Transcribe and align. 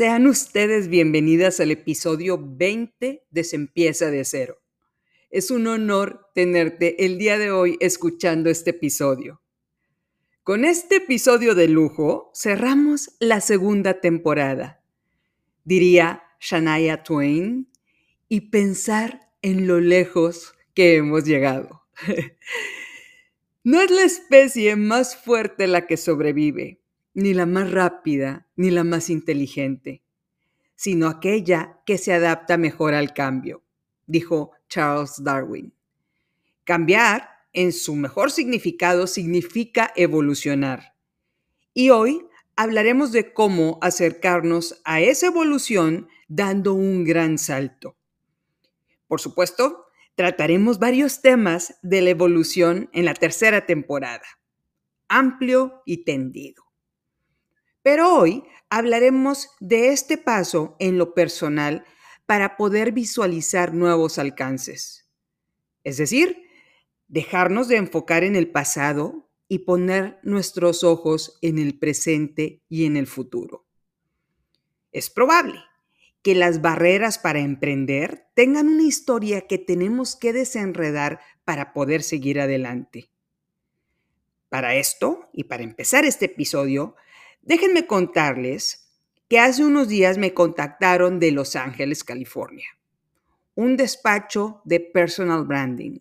Sean 0.00 0.26
ustedes 0.28 0.88
bienvenidas 0.88 1.60
al 1.60 1.72
episodio 1.72 2.42
20 2.42 3.26
de 3.30 3.44
Se 3.44 3.58
de 3.58 4.24
cero. 4.24 4.56
Es 5.28 5.50
un 5.50 5.66
honor 5.66 6.30
tenerte 6.34 7.04
el 7.04 7.18
día 7.18 7.36
de 7.36 7.50
hoy 7.50 7.76
escuchando 7.80 8.48
este 8.48 8.70
episodio. 8.70 9.42
Con 10.42 10.64
este 10.64 10.96
episodio 10.96 11.54
de 11.54 11.68
lujo 11.68 12.32
cerramos 12.34 13.14
la 13.20 13.42
segunda 13.42 14.00
temporada. 14.00 14.82
Diría 15.64 16.22
Shania 16.40 17.02
Twain, 17.02 17.70
y 18.26 18.48
pensar 18.48 19.28
en 19.42 19.66
lo 19.66 19.80
lejos 19.80 20.54
que 20.72 20.96
hemos 20.96 21.26
llegado. 21.26 21.82
no 23.64 23.82
es 23.82 23.90
la 23.90 24.04
especie 24.04 24.76
más 24.76 25.14
fuerte 25.14 25.66
la 25.66 25.86
que 25.86 25.98
sobrevive, 25.98 26.79
ni 27.14 27.34
la 27.34 27.46
más 27.46 27.70
rápida, 27.70 28.46
ni 28.56 28.70
la 28.70 28.84
más 28.84 29.10
inteligente, 29.10 30.02
sino 30.74 31.08
aquella 31.08 31.80
que 31.84 31.98
se 31.98 32.12
adapta 32.12 32.56
mejor 32.56 32.94
al 32.94 33.12
cambio, 33.12 33.62
dijo 34.06 34.52
Charles 34.68 35.22
Darwin. 35.22 35.74
Cambiar, 36.64 37.28
en 37.52 37.72
su 37.72 37.96
mejor 37.96 38.30
significado, 38.30 39.06
significa 39.06 39.92
evolucionar. 39.96 40.94
Y 41.74 41.90
hoy 41.90 42.26
hablaremos 42.56 43.12
de 43.12 43.32
cómo 43.32 43.78
acercarnos 43.82 44.80
a 44.84 45.00
esa 45.00 45.26
evolución 45.26 46.08
dando 46.28 46.74
un 46.74 47.04
gran 47.04 47.38
salto. 47.38 47.96
Por 49.08 49.20
supuesto, 49.20 49.86
trataremos 50.14 50.78
varios 50.78 51.22
temas 51.22 51.78
de 51.82 52.02
la 52.02 52.10
evolución 52.10 52.88
en 52.92 53.04
la 53.04 53.14
tercera 53.14 53.66
temporada, 53.66 54.26
amplio 55.08 55.82
y 55.84 56.04
tendido. 56.04 56.69
Pero 57.90 58.14
hoy 58.14 58.44
hablaremos 58.68 59.48
de 59.58 59.88
este 59.88 60.16
paso 60.16 60.76
en 60.78 60.96
lo 60.96 61.12
personal 61.12 61.84
para 62.24 62.56
poder 62.56 62.92
visualizar 62.92 63.74
nuevos 63.74 64.20
alcances. 64.20 65.10
Es 65.82 65.96
decir, 65.96 66.40
dejarnos 67.08 67.66
de 67.66 67.78
enfocar 67.78 68.22
en 68.22 68.36
el 68.36 68.48
pasado 68.48 69.28
y 69.48 69.64
poner 69.64 70.20
nuestros 70.22 70.84
ojos 70.84 71.36
en 71.42 71.58
el 71.58 71.80
presente 71.80 72.62
y 72.68 72.86
en 72.86 72.96
el 72.96 73.08
futuro. 73.08 73.66
Es 74.92 75.10
probable 75.10 75.58
que 76.22 76.36
las 76.36 76.62
barreras 76.62 77.18
para 77.18 77.40
emprender 77.40 78.28
tengan 78.36 78.68
una 78.68 78.84
historia 78.84 79.48
que 79.48 79.58
tenemos 79.58 80.14
que 80.14 80.32
desenredar 80.32 81.18
para 81.44 81.72
poder 81.72 82.04
seguir 82.04 82.38
adelante. 82.38 83.10
Para 84.48 84.76
esto, 84.76 85.28
y 85.32 85.44
para 85.44 85.64
empezar 85.64 86.04
este 86.04 86.26
episodio, 86.26 86.94
Déjenme 87.42 87.86
contarles 87.86 88.86
que 89.28 89.38
hace 89.38 89.64
unos 89.64 89.88
días 89.88 90.18
me 90.18 90.34
contactaron 90.34 91.18
de 91.18 91.32
Los 91.32 91.56
Ángeles, 91.56 92.04
California, 92.04 92.68
un 93.54 93.78
despacho 93.78 94.60
de 94.64 94.78
personal 94.80 95.44
branding 95.44 95.98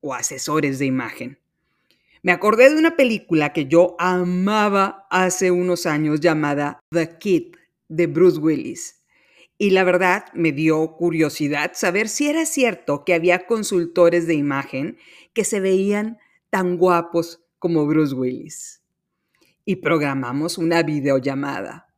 o 0.00 0.12
asesores 0.12 0.78
de 0.78 0.84
imagen. 0.84 1.38
Me 2.22 2.32
acordé 2.32 2.68
de 2.68 2.76
una 2.76 2.96
película 2.96 3.54
que 3.54 3.66
yo 3.66 3.96
amaba 3.98 5.06
hace 5.10 5.50
unos 5.50 5.86
años 5.86 6.20
llamada 6.20 6.80
The 6.90 7.16
Kid 7.18 7.56
de 7.88 8.06
Bruce 8.06 8.38
Willis. 8.38 9.02
Y 9.56 9.70
la 9.70 9.84
verdad 9.84 10.26
me 10.34 10.52
dio 10.52 10.96
curiosidad 10.96 11.72
saber 11.74 12.08
si 12.08 12.28
era 12.28 12.44
cierto 12.44 13.04
que 13.04 13.14
había 13.14 13.46
consultores 13.46 14.26
de 14.26 14.34
imagen 14.34 14.98
que 15.32 15.44
se 15.44 15.60
veían 15.60 16.18
tan 16.50 16.76
guapos 16.76 17.42
como 17.58 17.86
Bruce 17.86 18.14
Willis 18.14 18.77
y 19.68 19.76
programamos 19.76 20.56
una 20.56 20.82
videollamada. 20.82 21.92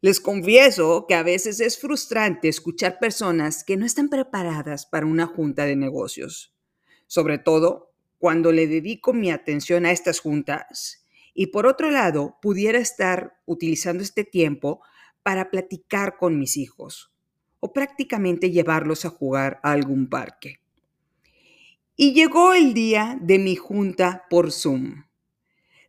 Les 0.00 0.20
confieso 0.20 1.04
que 1.06 1.14
a 1.14 1.22
veces 1.22 1.60
es 1.60 1.78
frustrante 1.78 2.48
escuchar 2.48 2.98
personas 2.98 3.62
que 3.62 3.76
no 3.76 3.84
están 3.84 4.08
preparadas 4.08 4.86
para 4.86 5.04
una 5.04 5.26
junta 5.26 5.66
de 5.66 5.76
negocios, 5.76 6.56
sobre 7.06 7.36
todo 7.36 7.92
cuando 8.16 8.52
le 8.52 8.68
dedico 8.68 9.12
mi 9.12 9.30
atención 9.30 9.84
a 9.84 9.90
estas 9.90 10.20
juntas 10.20 11.04
y 11.34 11.48
por 11.48 11.66
otro 11.66 11.90
lado 11.90 12.38
pudiera 12.40 12.78
estar 12.78 13.34
utilizando 13.44 14.02
este 14.02 14.24
tiempo 14.24 14.80
para 15.22 15.50
platicar 15.50 16.16
con 16.16 16.38
mis 16.38 16.56
hijos 16.56 17.12
o 17.60 17.74
prácticamente 17.74 18.50
llevarlos 18.50 19.04
a 19.04 19.10
jugar 19.10 19.60
a 19.62 19.72
algún 19.72 20.08
parque. 20.08 20.60
Y 21.96 22.14
llegó 22.14 22.54
el 22.54 22.72
día 22.72 23.18
de 23.20 23.38
mi 23.38 23.56
junta 23.56 24.24
por 24.30 24.50
Zoom 24.52 25.11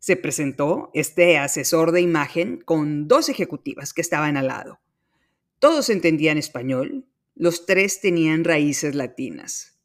se 0.03 0.18
presentó 0.18 0.91
este 0.94 1.38
asesor 1.38 1.94
de 1.94 2.02
imagen 2.02 2.59
con 2.59 3.08
dos 3.08 3.30
ejecutivas 3.30 3.94
que 3.94 4.02
estaban 4.02 4.36
al 4.36 4.47
lado. 4.47 4.81
Todos 5.59 5.90
entendían 5.90 6.38
español, 6.38 7.06
los 7.36 7.66
tres 7.66 8.02
tenían 8.02 8.44
raíces 8.44 8.96
latinas. 8.96 9.80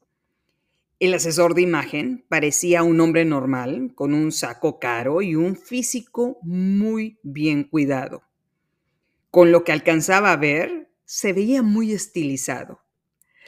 El 0.99 1.13
asesor 1.13 1.53
de 1.53 1.61
imagen 1.61 2.25
parecía 2.27 2.83
un 2.83 2.99
hombre 2.99 3.23
normal, 3.23 3.93
con 3.95 4.13
un 4.13 4.33
saco 4.33 4.77
caro 4.77 5.21
y 5.21 5.35
un 5.35 5.55
físico 5.55 6.37
muy 6.41 7.17
bien 7.23 7.63
cuidado. 7.63 8.23
Con 9.31 9.53
lo 9.53 9.63
que 9.63 9.71
alcanzaba 9.71 10.33
a 10.33 10.35
ver, 10.35 10.91
se 11.05 11.31
veía 11.31 11.63
muy 11.63 11.93
estilizado. 11.93 12.81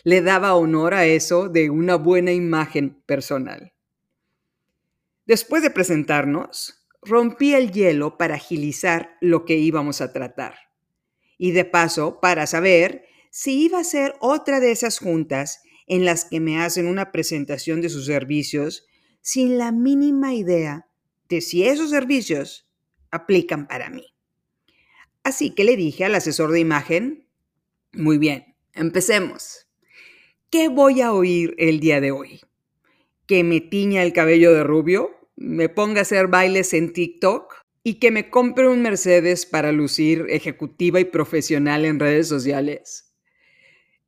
Le 0.06 0.22
daba 0.22 0.56
honor 0.56 0.94
a 0.94 1.06
eso 1.06 1.50
de 1.50 1.70
una 1.70 1.98
buena 1.98 2.32
imagen 2.32 3.02
personal. 3.06 3.74
Después 5.26 5.64
de 5.64 5.70
presentarnos, 5.70 6.88
rompí 7.02 7.54
el 7.54 7.72
hielo 7.72 8.18
para 8.18 8.36
agilizar 8.36 9.18
lo 9.22 9.46
que 9.46 9.58
íbamos 9.58 10.02
a 10.02 10.14
tratar. 10.14 10.56
Y 11.38 11.52
de 11.52 11.66
paso, 11.66 12.20
para 12.20 12.48
saber 12.48 13.06
si 13.32 13.64
iba 13.64 13.80
a 13.80 13.84
ser 13.84 14.16
otra 14.20 14.60
de 14.60 14.72
esas 14.72 15.00
juntas 15.00 15.62
en 15.88 16.06
las 16.06 16.26
que 16.26 16.40
me 16.40 16.62
hacen 16.62 16.88
una 16.88 17.12
presentación 17.12 17.82
de 17.82 17.90
sus 17.90 18.06
servicios 18.06 18.86
sin 19.22 19.58
la 19.58 19.72
mínima 19.72 20.34
idea 20.34 20.88
de 21.30 21.42
si 21.42 21.66
esos 21.66 21.90
servicios 21.90 22.70
aplican 23.10 23.68
para 23.68 23.90
mí. 23.90 24.06
Así 25.24 25.52
que 25.52 25.64
le 25.64 25.78
dije 25.78 26.06
al 26.06 26.16
asesor 26.16 26.52
de 26.52 26.60
imagen, 26.60 27.28
muy 27.94 28.18
bien, 28.18 28.56
empecemos. 28.74 29.68
¿Qué 30.50 30.68
voy 30.68 31.02
a 31.02 31.14
oír 31.14 31.56
el 31.58 31.80
día 31.80 32.02
de 32.02 32.12
hoy? 32.12 32.42
¿Que 33.32 33.46
me 33.46 33.62
tiña 33.62 34.04
el 34.04 34.12
cabello 34.12 34.54
de 34.54 34.66
rubio? 34.66 35.30
me 35.38 35.70
ponga 35.70 36.00
a 36.00 36.02
hacer 36.02 36.28
bailes 36.28 36.74
en 36.74 36.92
TikTok 36.92 37.64
y 37.82 37.94
que 37.94 38.12
me 38.12 38.30
compre 38.30 38.68
un 38.68 38.82
Mercedes 38.82 39.46
para 39.46 39.72
lucir 39.72 40.26
ejecutiva 40.28 41.00
y 41.00 41.06
profesional 41.06 41.86
en 41.86 41.98
redes 41.98 42.28
sociales? 42.28 43.14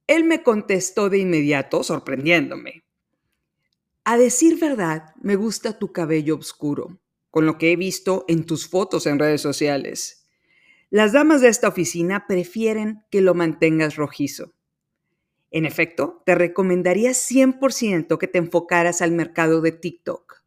Él 0.08 0.26
me 0.26 0.44
contestó 0.44 1.10
de 1.10 1.20
inmediato, 1.20 1.84
sorprendiéndome. 1.84 2.84
A 4.04 4.18
decir 4.18 4.60
verdad, 4.60 5.16
me 5.22 5.38
gusta 5.38 5.80
tu 5.80 5.94
cabello 5.94 6.36
oscuro, 6.36 7.00
con 7.32 7.46
lo 7.46 7.58
que 7.58 7.72
he 7.72 7.78
visto 7.78 8.26
en 8.28 8.46
tus 8.46 8.68
fotos 8.68 9.08
en 9.08 9.20
redes 9.20 9.40
sociales. 9.40 10.28
Las 10.90 11.14
damas 11.14 11.40
de 11.40 11.48
esta 11.48 11.70
oficina 11.70 12.28
prefieren 12.28 13.06
que 13.10 13.22
lo 13.22 13.36
mantengas 13.36 13.96
rojizo. 13.96 14.52
En 15.54 15.66
efecto, 15.66 16.22
te 16.26 16.36
recomendaría 16.36 17.12
100% 17.12 18.18
que 18.18 18.28
te 18.28 18.40
enfocaras 18.40 19.02
al 19.02 19.14
mercado 19.14 19.62
de 19.62 19.72
TikTok 19.72 20.44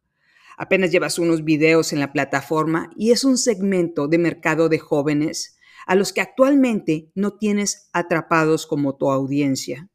apenas 0.57 0.91
llevas 0.91 1.19
unos 1.19 1.45
videos 1.45 1.93
en 1.93 1.99
la 1.99 2.11
plataforma 2.11 2.89
y 2.97 3.11
es 3.11 3.23
un 3.23 3.37
segmento 3.37 4.07
de 4.07 4.17
mercado 4.17 4.67
de 4.67 4.79
jóvenes 4.79 5.57
a 5.85 5.95
los 5.95 6.11
que 6.11 6.19
actualmente 6.19 7.11
no 7.15 7.37
tienes 7.37 7.89
atrapados 7.93 8.65
como 8.65 8.97
tu 8.97 9.09
audiencia. 9.09 9.87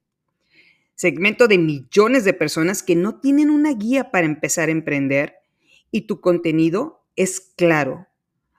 Segmento 0.95 1.49
de 1.49 1.59
millones 1.59 2.25
de 2.25 2.33
personas 2.33 2.83
que 2.83 2.95
no 2.95 3.21
tienen 3.21 3.51
una 3.51 3.75
guía 3.75 4.11
para 4.11 4.27
empezar 4.27 4.69
a 4.69 4.73
emprender 4.73 5.35
y 5.91 6.03
tu 6.03 6.21
contenido 6.21 7.05
es 7.17 7.41
claro, 7.41 8.07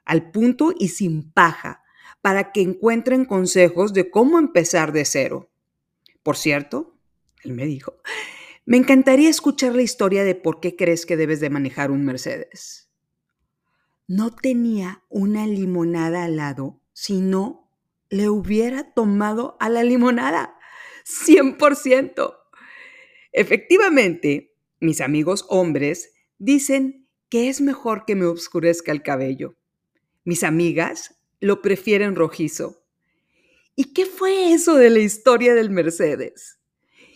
al 0.05 0.29
punto 0.29 0.73
y 0.77 0.89
sin 0.89 1.31
paja, 1.31 1.83
para 2.21 2.51
que 2.51 2.61
encuentren 2.61 3.25
consejos 3.25 3.93
de 3.93 4.11
cómo 4.11 4.37
empezar 4.37 4.91
de 4.91 5.05
cero. 5.05 5.49
Por 6.23 6.37
cierto, 6.37 6.97
él 7.43 7.53
me 7.53 7.65
dijo, 7.65 7.97
me 8.65 8.77
encantaría 8.77 9.29
escuchar 9.29 9.75
la 9.75 9.81
historia 9.81 10.23
de 10.23 10.35
por 10.35 10.61
qué 10.61 10.75
crees 10.75 11.05
que 11.05 11.17
debes 11.17 11.41
de 11.41 11.49
manejar 11.49 11.91
un 11.91 12.05
Mercedes. 12.05 12.89
No 14.07 14.31
tenía 14.31 15.03
una 15.09 15.45
limonada 15.47 16.23
al 16.23 16.37
lado, 16.37 16.81
si 16.93 17.19
no 17.19 17.69
le 18.09 18.29
hubiera 18.29 18.93
tomado 18.93 19.57
a 19.59 19.69
la 19.69 19.83
limonada. 19.83 20.57
100%. 21.05 22.37
Efectivamente, 23.31 24.55
mis 24.79 25.01
amigos 25.01 25.45
hombres 25.49 26.13
dicen 26.37 27.07
que 27.29 27.49
es 27.49 27.59
mejor 27.59 28.05
que 28.05 28.15
me 28.15 28.25
oscurezca 28.25 28.91
el 28.91 29.01
cabello. 29.01 29.55
Mis 30.23 30.43
amigas 30.43 31.19
lo 31.39 31.61
prefieren 31.61 32.15
rojizo. 32.15 32.82
¿Y 33.75 33.93
qué 33.93 34.05
fue 34.05 34.53
eso 34.53 34.75
de 34.75 34.89
la 34.89 34.99
historia 34.99 35.53
del 35.53 35.69
Mercedes? 35.69 36.59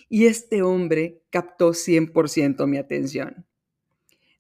y 0.10 0.26
este 0.26 0.62
hombre 0.62 1.22
captó 1.30 1.72
100% 1.72 2.66
mi 2.68 2.78
atención. 2.78 3.46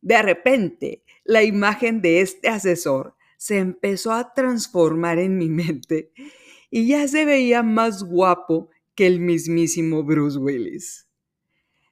De 0.02 0.22
repente, 0.22 1.04
la 1.24 1.44
imagen 1.44 2.02
de 2.02 2.22
este 2.22 2.48
asesor 2.50 3.16
se 3.38 3.58
empezó 3.58 4.14
a 4.14 4.34
transformar 4.34 5.19
en 5.19 5.38
mi 5.38 5.50
mente 5.50 6.12
y 6.69 6.88
ya 6.88 7.08
se 7.08 7.25
veía 7.25 7.64
más 7.64 8.04
guapo 8.04 8.69
que 8.96 9.08
el 9.08 9.19
mismísimo 9.19 10.04
Bruce 10.04 10.38
Willis. 10.38 11.08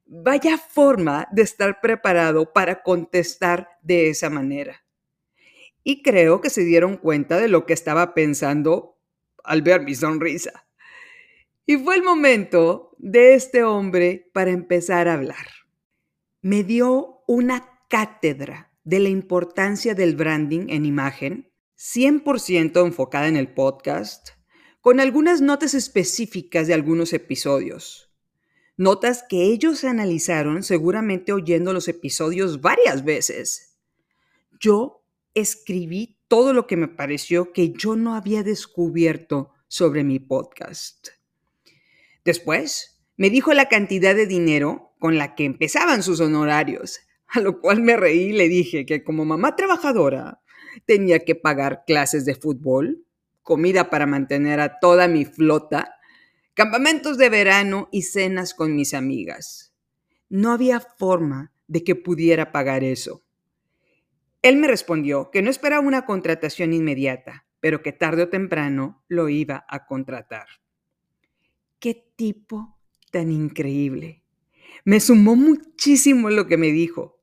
Vaya 0.05 0.57
forma 0.57 1.27
de 1.31 1.41
estar 1.41 1.81
preparado 1.81 2.53
para 2.53 2.83
contestar 2.83 3.69
de 3.81 4.09
esa 4.09 4.29
manera. 4.29 4.83
Y 5.83 6.01
creo 6.01 6.41
que 6.41 6.49
se 6.49 6.63
dieron 6.63 6.97
cuenta 6.97 7.37
de 7.37 7.47
lo 7.47 7.65
que 7.65 7.73
estaba 7.73 8.13
pensando 8.13 8.94
al 9.45 9.61
ver 9.61 9.81
mi 9.81 9.95
sonrisa. 9.95 10.65
Y 11.65 11.77
fue 11.77 11.95
el 11.95 12.03
momento 12.03 12.95
de 12.99 13.33
este 13.33 13.63
hombre 13.63 14.29
para 14.33 14.51
empezar 14.51 15.07
a 15.07 15.13
hablar. 15.13 15.47
Me 16.41 16.63
dio 16.63 17.23
una 17.27 17.69
cátedra 17.89 18.71
de 18.83 18.99
la 18.99 19.09
importancia 19.09 19.95
del 19.95 20.15
branding 20.15 20.67
en 20.69 20.85
imagen, 20.85 21.51
100% 21.77 22.85
enfocada 22.85 23.27
en 23.27 23.35
el 23.35 23.53
podcast, 23.53 24.29
con 24.79 24.99
algunas 24.99 25.41
notas 25.41 25.73
específicas 25.73 26.67
de 26.67 26.75
algunos 26.75 27.13
episodios. 27.13 28.11
Notas 28.77 29.23
que 29.27 29.43
ellos 29.43 29.83
analizaron 29.83 30.61
seguramente 30.61 31.31
oyendo 31.31 31.73
los 31.73 31.87
episodios 31.87 32.61
varias 32.61 33.03
veces. 33.03 33.77
Yo 34.59 35.03
escribí 35.33 36.14
todo 36.35 36.51
lo 36.51 36.67
que 36.67 36.75
me 36.75 36.89
pareció 36.89 37.53
que 37.53 37.71
yo 37.71 37.95
no 37.95 38.13
había 38.13 38.43
descubierto 38.43 39.53
sobre 39.69 40.03
mi 40.03 40.19
podcast. 40.19 41.07
Después, 42.25 43.01
me 43.15 43.29
dijo 43.29 43.53
la 43.53 43.69
cantidad 43.69 44.13
de 44.13 44.27
dinero 44.27 44.91
con 44.99 45.17
la 45.17 45.33
que 45.33 45.45
empezaban 45.45 46.03
sus 46.03 46.19
honorarios, 46.19 46.99
a 47.27 47.39
lo 47.39 47.61
cual 47.61 47.81
me 47.81 47.95
reí 47.95 48.31
y 48.31 48.33
le 48.33 48.49
dije 48.49 48.85
que 48.85 49.01
como 49.01 49.23
mamá 49.23 49.55
trabajadora 49.55 50.41
tenía 50.85 51.19
que 51.19 51.35
pagar 51.35 51.85
clases 51.87 52.25
de 52.25 52.35
fútbol, 52.35 53.05
comida 53.41 53.89
para 53.89 54.05
mantener 54.05 54.59
a 54.59 54.81
toda 54.81 55.07
mi 55.07 55.23
flota, 55.23 55.95
campamentos 56.53 57.17
de 57.17 57.29
verano 57.29 57.87
y 57.93 58.01
cenas 58.01 58.53
con 58.53 58.75
mis 58.75 58.93
amigas. 58.93 59.73
No 60.27 60.51
había 60.51 60.81
forma 60.81 61.53
de 61.67 61.85
que 61.85 61.95
pudiera 61.95 62.51
pagar 62.51 62.83
eso. 62.83 63.24
Él 64.45 64.57
me 64.57 64.67
respondió 64.67 65.31
que 65.31 65.41
no 65.41 65.49
esperaba 65.49 65.83
una 65.83 66.05
contratación 66.05 66.71
inmediata, 66.71 67.47
pero 67.61 67.81
que 67.81 67.91
tarde 67.91 68.21
o 68.21 68.29
temprano 68.29 69.03
lo 69.07 69.27
iba 69.27 69.65
a 69.67 69.87
contratar. 69.87 70.45
¡Qué 71.79 72.13
tipo 72.15 72.77
tan 73.11 73.31
increíble! 73.31 74.21
Me 74.83 74.99
sumó 74.99 75.35
muchísimo 75.35 76.29
lo 76.29 76.45
que 76.45 76.57
me 76.57 76.67
dijo. 76.67 77.19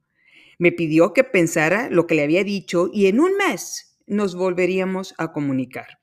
Me 0.58 0.72
pidió 0.72 1.12
que 1.12 1.22
pensara 1.22 1.88
lo 1.90 2.08
que 2.08 2.16
le 2.16 2.24
había 2.24 2.42
dicho 2.42 2.90
y 2.92 3.06
en 3.06 3.20
un 3.20 3.36
mes 3.36 4.00
nos 4.08 4.34
volveríamos 4.34 5.14
a 5.16 5.30
comunicar. 5.30 6.00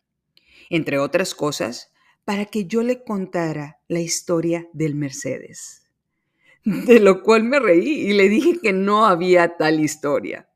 Entre 0.69 0.99
otras 0.99 1.35
cosas, 1.35 1.91
para 2.23 2.45
que 2.45 2.63
yo 2.63 2.81
le 2.81 3.03
contara 3.03 3.81
la 3.89 3.99
historia 3.99 4.69
del 4.71 4.95
Mercedes. 4.95 5.85
De 6.63 7.01
lo 7.01 7.23
cual 7.23 7.43
me 7.43 7.59
reí 7.59 8.07
y 8.07 8.13
le 8.13 8.29
dije 8.29 8.57
que 8.61 8.71
no 8.71 9.05
había 9.05 9.57
tal 9.57 9.81
historia. 9.81 10.48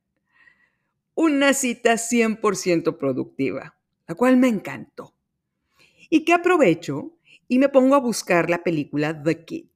Una 1.15 1.53
cita 1.53 1.93
100% 1.93 2.97
productiva, 2.97 3.77
la 4.07 4.15
cual 4.15 4.37
me 4.37 4.47
encantó. 4.47 5.13
Y 6.09 6.25
que 6.25 6.33
aprovecho 6.33 7.13
y 7.47 7.59
me 7.59 7.69
pongo 7.69 7.93
a 7.93 7.99
buscar 7.99 8.49
la 8.49 8.63
película 8.63 9.21
The 9.21 9.45
Kid. 9.45 9.67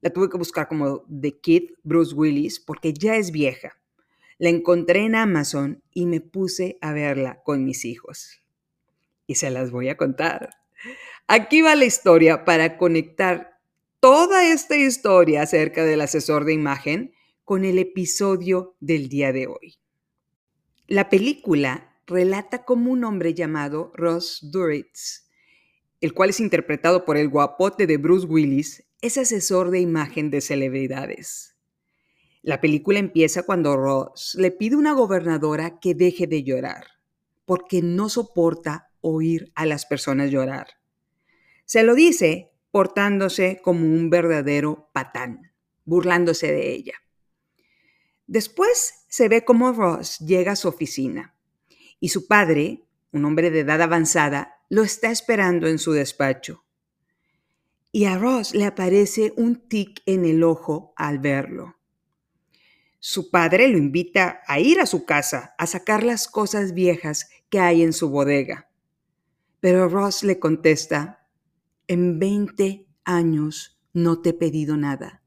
La 0.00 0.08
tuve 0.08 0.30
que 0.30 0.38
buscar 0.38 0.66
como 0.66 1.04
The 1.20 1.38
Kid 1.38 1.72
Bruce 1.82 2.14
Willis 2.14 2.60
porque 2.60 2.94
ya 2.94 3.16
es 3.16 3.30
vieja. 3.30 3.78
La 4.38 4.48
encontré 4.48 5.00
en 5.00 5.16
Amazon 5.16 5.82
y 5.92 6.06
me 6.06 6.22
puse 6.22 6.78
a 6.80 6.94
verla 6.94 7.42
con 7.42 7.66
mis 7.66 7.84
hijos. 7.84 8.40
Y 9.26 9.34
se 9.34 9.50
las 9.50 9.70
voy 9.70 9.90
a 9.90 9.98
contar. 9.98 10.50
Aquí 11.26 11.60
va 11.60 11.74
la 11.74 11.84
historia 11.84 12.46
para 12.46 12.78
conectar 12.78 13.60
toda 14.00 14.50
esta 14.50 14.76
historia 14.76 15.42
acerca 15.42 15.84
del 15.84 16.00
asesor 16.00 16.46
de 16.46 16.54
imagen 16.54 17.12
con 17.44 17.66
el 17.66 17.78
episodio 17.78 18.76
del 18.80 19.10
día 19.10 19.32
de 19.32 19.46
hoy. 19.46 19.78
La 20.90 21.10
película 21.10 22.00
relata 22.06 22.64
cómo 22.64 22.90
un 22.90 23.04
hombre 23.04 23.34
llamado 23.34 23.92
Ross 23.94 24.38
Duritz, 24.40 25.28
el 26.00 26.14
cual 26.14 26.30
es 26.30 26.40
interpretado 26.40 27.04
por 27.04 27.18
el 27.18 27.28
guapote 27.28 27.86
de 27.86 27.98
Bruce 27.98 28.26
Willis, 28.26 28.88
es 29.02 29.18
asesor 29.18 29.70
de 29.70 29.80
imagen 29.80 30.30
de 30.30 30.40
celebridades. 30.40 31.58
La 32.40 32.62
película 32.62 33.00
empieza 33.00 33.42
cuando 33.42 33.76
Ross 33.76 34.34
le 34.38 34.50
pide 34.50 34.76
a 34.76 34.78
una 34.78 34.94
gobernadora 34.94 35.78
que 35.78 35.94
deje 35.94 36.26
de 36.26 36.42
llorar, 36.42 36.86
porque 37.44 37.82
no 37.82 38.08
soporta 38.08 38.90
oír 39.02 39.52
a 39.56 39.66
las 39.66 39.84
personas 39.84 40.30
llorar. 40.30 40.68
Se 41.66 41.82
lo 41.82 41.94
dice 41.94 42.50
portándose 42.70 43.60
como 43.62 43.84
un 43.84 44.08
verdadero 44.08 44.88
patán, 44.94 45.52
burlándose 45.84 46.50
de 46.50 46.72
ella. 46.72 46.94
Después 48.26 48.97
se 49.08 49.28
ve 49.28 49.44
cómo 49.44 49.72
Ross 49.72 50.18
llega 50.18 50.52
a 50.52 50.56
su 50.56 50.68
oficina 50.68 51.34
y 52.00 52.10
su 52.10 52.26
padre, 52.26 52.84
un 53.12 53.24
hombre 53.24 53.50
de 53.50 53.60
edad 53.60 53.82
avanzada, 53.82 54.60
lo 54.68 54.84
está 54.84 55.10
esperando 55.10 55.66
en 55.66 55.78
su 55.78 55.92
despacho 55.92 56.64
y 57.92 58.04
a 58.04 58.18
Ross 58.18 58.54
le 58.54 58.64
aparece 58.64 59.32
un 59.36 59.56
tic 59.68 60.02
en 60.06 60.24
el 60.24 60.42
ojo 60.42 60.92
al 60.96 61.18
verlo. 61.18 61.76
Su 63.00 63.30
padre 63.30 63.68
lo 63.68 63.78
invita 63.78 64.40
a 64.46 64.60
ir 64.60 64.80
a 64.80 64.86
su 64.86 65.04
casa 65.04 65.54
a 65.56 65.66
sacar 65.66 66.02
las 66.02 66.28
cosas 66.28 66.74
viejas 66.74 67.30
que 67.48 67.60
hay 67.60 67.82
en 67.82 67.92
su 67.92 68.10
bodega. 68.10 68.70
Pero 69.60 69.88
Ross 69.88 70.22
le 70.22 70.38
contesta, 70.38 71.26
en 71.86 72.18
20 72.18 72.86
años 73.04 73.80
no 73.92 74.20
te 74.20 74.30
he 74.30 74.34
pedido 74.34 74.76
nada. 74.76 75.22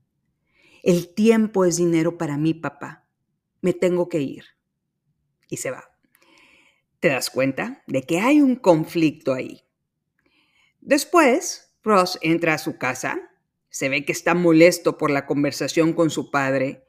El 0.84 1.14
tiempo 1.14 1.66
es 1.66 1.78
dinero 1.78 2.18
para 2.18 2.38
mí, 2.38 2.54
papá. 2.54 3.01
Me 3.62 3.74
tengo 3.74 4.10
que 4.10 4.20
ir. 4.20 4.46
Y 5.50 5.58
se 5.58 5.72
va. 5.72 5.92
¿Te 7.00 7.10
das 7.10 7.30
cuenta 7.30 7.84
de 7.88 8.04
que 8.04 8.20
hay 8.20 8.42
un 8.42 8.56
conflicto 8.56 9.34
ahí? 9.34 9.64
Después, 10.80 11.76
Ross 11.84 12.20
entra 12.22 12.56
a 12.56 12.58
su 12.58 12.78
casa, 12.78 13.20
se 13.70 13.90
ve 13.90 14.06
que 14.06 14.12
está 14.12 14.34
molesto 14.36 14.98
por 14.98 15.10
la 15.10 15.26
conversación 15.26 15.94
con 15.94 16.10
su 16.10 16.30
padre 16.30 16.84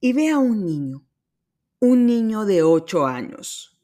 y 0.00 0.12
ve 0.12 0.28
a 0.28 0.38
un 0.38 0.64
niño, 0.64 1.06
un 1.80 2.06
niño 2.06 2.44
de 2.44 2.62
ocho 2.62 3.06
años, 3.06 3.80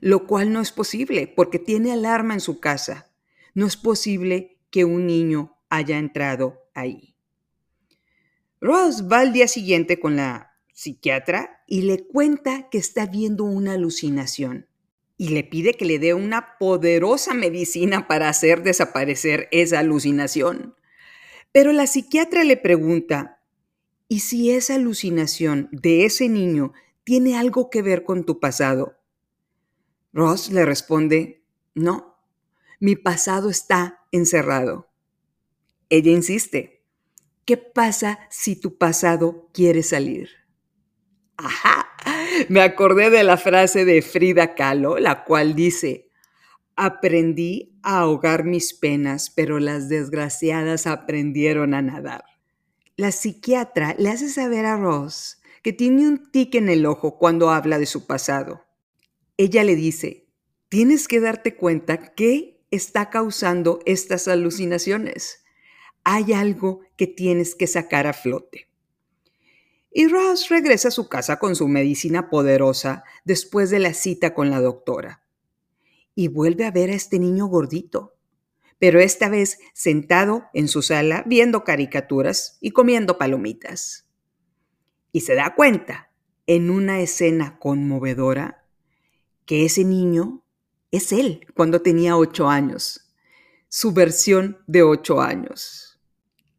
lo 0.00 0.26
cual 0.26 0.52
no 0.52 0.60
es 0.60 0.72
posible 0.72 1.26
porque 1.26 1.58
tiene 1.58 1.92
alarma 1.92 2.34
en 2.34 2.40
su 2.40 2.60
casa. 2.60 3.10
No 3.54 3.66
es 3.66 3.76
posible 3.76 4.58
que 4.70 4.84
un 4.84 5.06
niño 5.06 5.58
haya 5.68 5.98
entrado 5.98 6.68
ahí. 6.74 7.16
Ross 8.60 9.04
va 9.10 9.20
al 9.20 9.32
día 9.32 9.46
siguiente 9.46 10.00
con 10.00 10.16
la 10.16 10.53
psiquiatra 10.74 11.62
y 11.66 11.82
le 11.82 12.06
cuenta 12.06 12.68
que 12.68 12.78
está 12.78 13.06
viendo 13.06 13.44
una 13.44 13.72
alucinación 13.72 14.66
y 15.16 15.28
le 15.28 15.44
pide 15.44 15.74
que 15.74 15.84
le 15.84 15.98
dé 15.98 16.12
una 16.12 16.58
poderosa 16.58 17.32
medicina 17.34 18.08
para 18.08 18.28
hacer 18.28 18.62
desaparecer 18.62 19.48
esa 19.52 19.78
alucinación. 19.78 20.74
Pero 21.52 21.72
la 21.72 21.86
psiquiatra 21.86 22.42
le 22.42 22.56
pregunta, 22.56 23.40
¿y 24.08 24.20
si 24.20 24.50
esa 24.50 24.74
alucinación 24.74 25.68
de 25.70 26.04
ese 26.04 26.28
niño 26.28 26.72
tiene 27.04 27.38
algo 27.38 27.70
que 27.70 27.80
ver 27.80 28.02
con 28.02 28.24
tu 28.24 28.40
pasado? 28.40 28.98
Ross 30.12 30.50
le 30.50 30.64
responde, 30.64 31.44
no, 31.74 32.16
mi 32.80 32.96
pasado 32.96 33.50
está 33.50 34.00
encerrado. 34.10 34.90
Ella 35.88 36.10
insiste, 36.10 36.82
¿qué 37.44 37.56
pasa 37.56 38.18
si 38.30 38.56
tu 38.56 38.76
pasado 38.76 39.48
quiere 39.52 39.84
salir? 39.84 40.43
Ajá, 41.36 41.88
me 42.48 42.60
acordé 42.60 43.10
de 43.10 43.24
la 43.24 43.36
frase 43.36 43.84
de 43.84 44.02
Frida 44.02 44.54
Kahlo, 44.54 44.98
la 44.98 45.24
cual 45.24 45.54
dice, 45.54 46.10
aprendí 46.76 47.78
a 47.82 47.98
ahogar 48.00 48.44
mis 48.44 48.74
penas, 48.74 49.30
pero 49.30 49.58
las 49.58 49.88
desgraciadas 49.88 50.86
aprendieron 50.86 51.74
a 51.74 51.82
nadar. 51.82 52.24
La 52.96 53.10
psiquiatra 53.10 53.96
le 53.98 54.10
hace 54.10 54.28
saber 54.28 54.66
a 54.66 54.76
Ross 54.76 55.40
que 55.62 55.72
tiene 55.72 56.06
un 56.06 56.30
tic 56.30 56.54
en 56.54 56.68
el 56.68 56.86
ojo 56.86 57.18
cuando 57.18 57.50
habla 57.50 57.78
de 57.78 57.86
su 57.86 58.06
pasado. 58.06 58.64
Ella 59.36 59.64
le 59.64 59.74
dice, 59.74 60.28
tienes 60.68 61.08
que 61.08 61.20
darte 61.20 61.56
cuenta 61.56 62.14
qué 62.14 62.62
está 62.70 63.10
causando 63.10 63.80
estas 63.86 64.28
alucinaciones. 64.28 65.44
Hay 66.04 66.32
algo 66.32 66.80
que 66.96 67.06
tienes 67.06 67.54
que 67.54 67.66
sacar 67.66 68.06
a 68.06 68.12
flote. 68.12 68.68
Y 69.96 70.08
Ross 70.08 70.48
regresa 70.48 70.88
a 70.88 70.90
su 70.90 71.08
casa 71.08 71.38
con 71.38 71.54
su 71.54 71.68
medicina 71.68 72.28
poderosa 72.28 73.04
después 73.24 73.70
de 73.70 73.78
la 73.78 73.94
cita 73.94 74.34
con 74.34 74.50
la 74.50 74.60
doctora. 74.60 75.22
Y 76.16 76.26
vuelve 76.26 76.66
a 76.66 76.72
ver 76.72 76.90
a 76.90 76.94
este 76.94 77.20
niño 77.20 77.46
gordito, 77.46 78.16
pero 78.80 78.98
esta 78.98 79.28
vez 79.28 79.58
sentado 79.72 80.46
en 80.52 80.66
su 80.66 80.82
sala 80.82 81.22
viendo 81.28 81.62
caricaturas 81.62 82.58
y 82.60 82.72
comiendo 82.72 83.18
palomitas. 83.18 84.08
Y 85.12 85.20
se 85.20 85.36
da 85.36 85.54
cuenta, 85.54 86.10
en 86.48 86.70
una 86.70 87.00
escena 87.00 87.60
conmovedora, 87.60 88.66
que 89.46 89.64
ese 89.64 89.84
niño 89.84 90.44
es 90.90 91.12
él 91.12 91.46
cuando 91.54 91.82
tenía 91.82 92.16
ocho 92.16 92.48
años, 92.48 93.14
su 93.68 93.92
versión 93.92 94.58
de 94.66 94.82
ocho 94.82 95.20
años. 95.20 96.00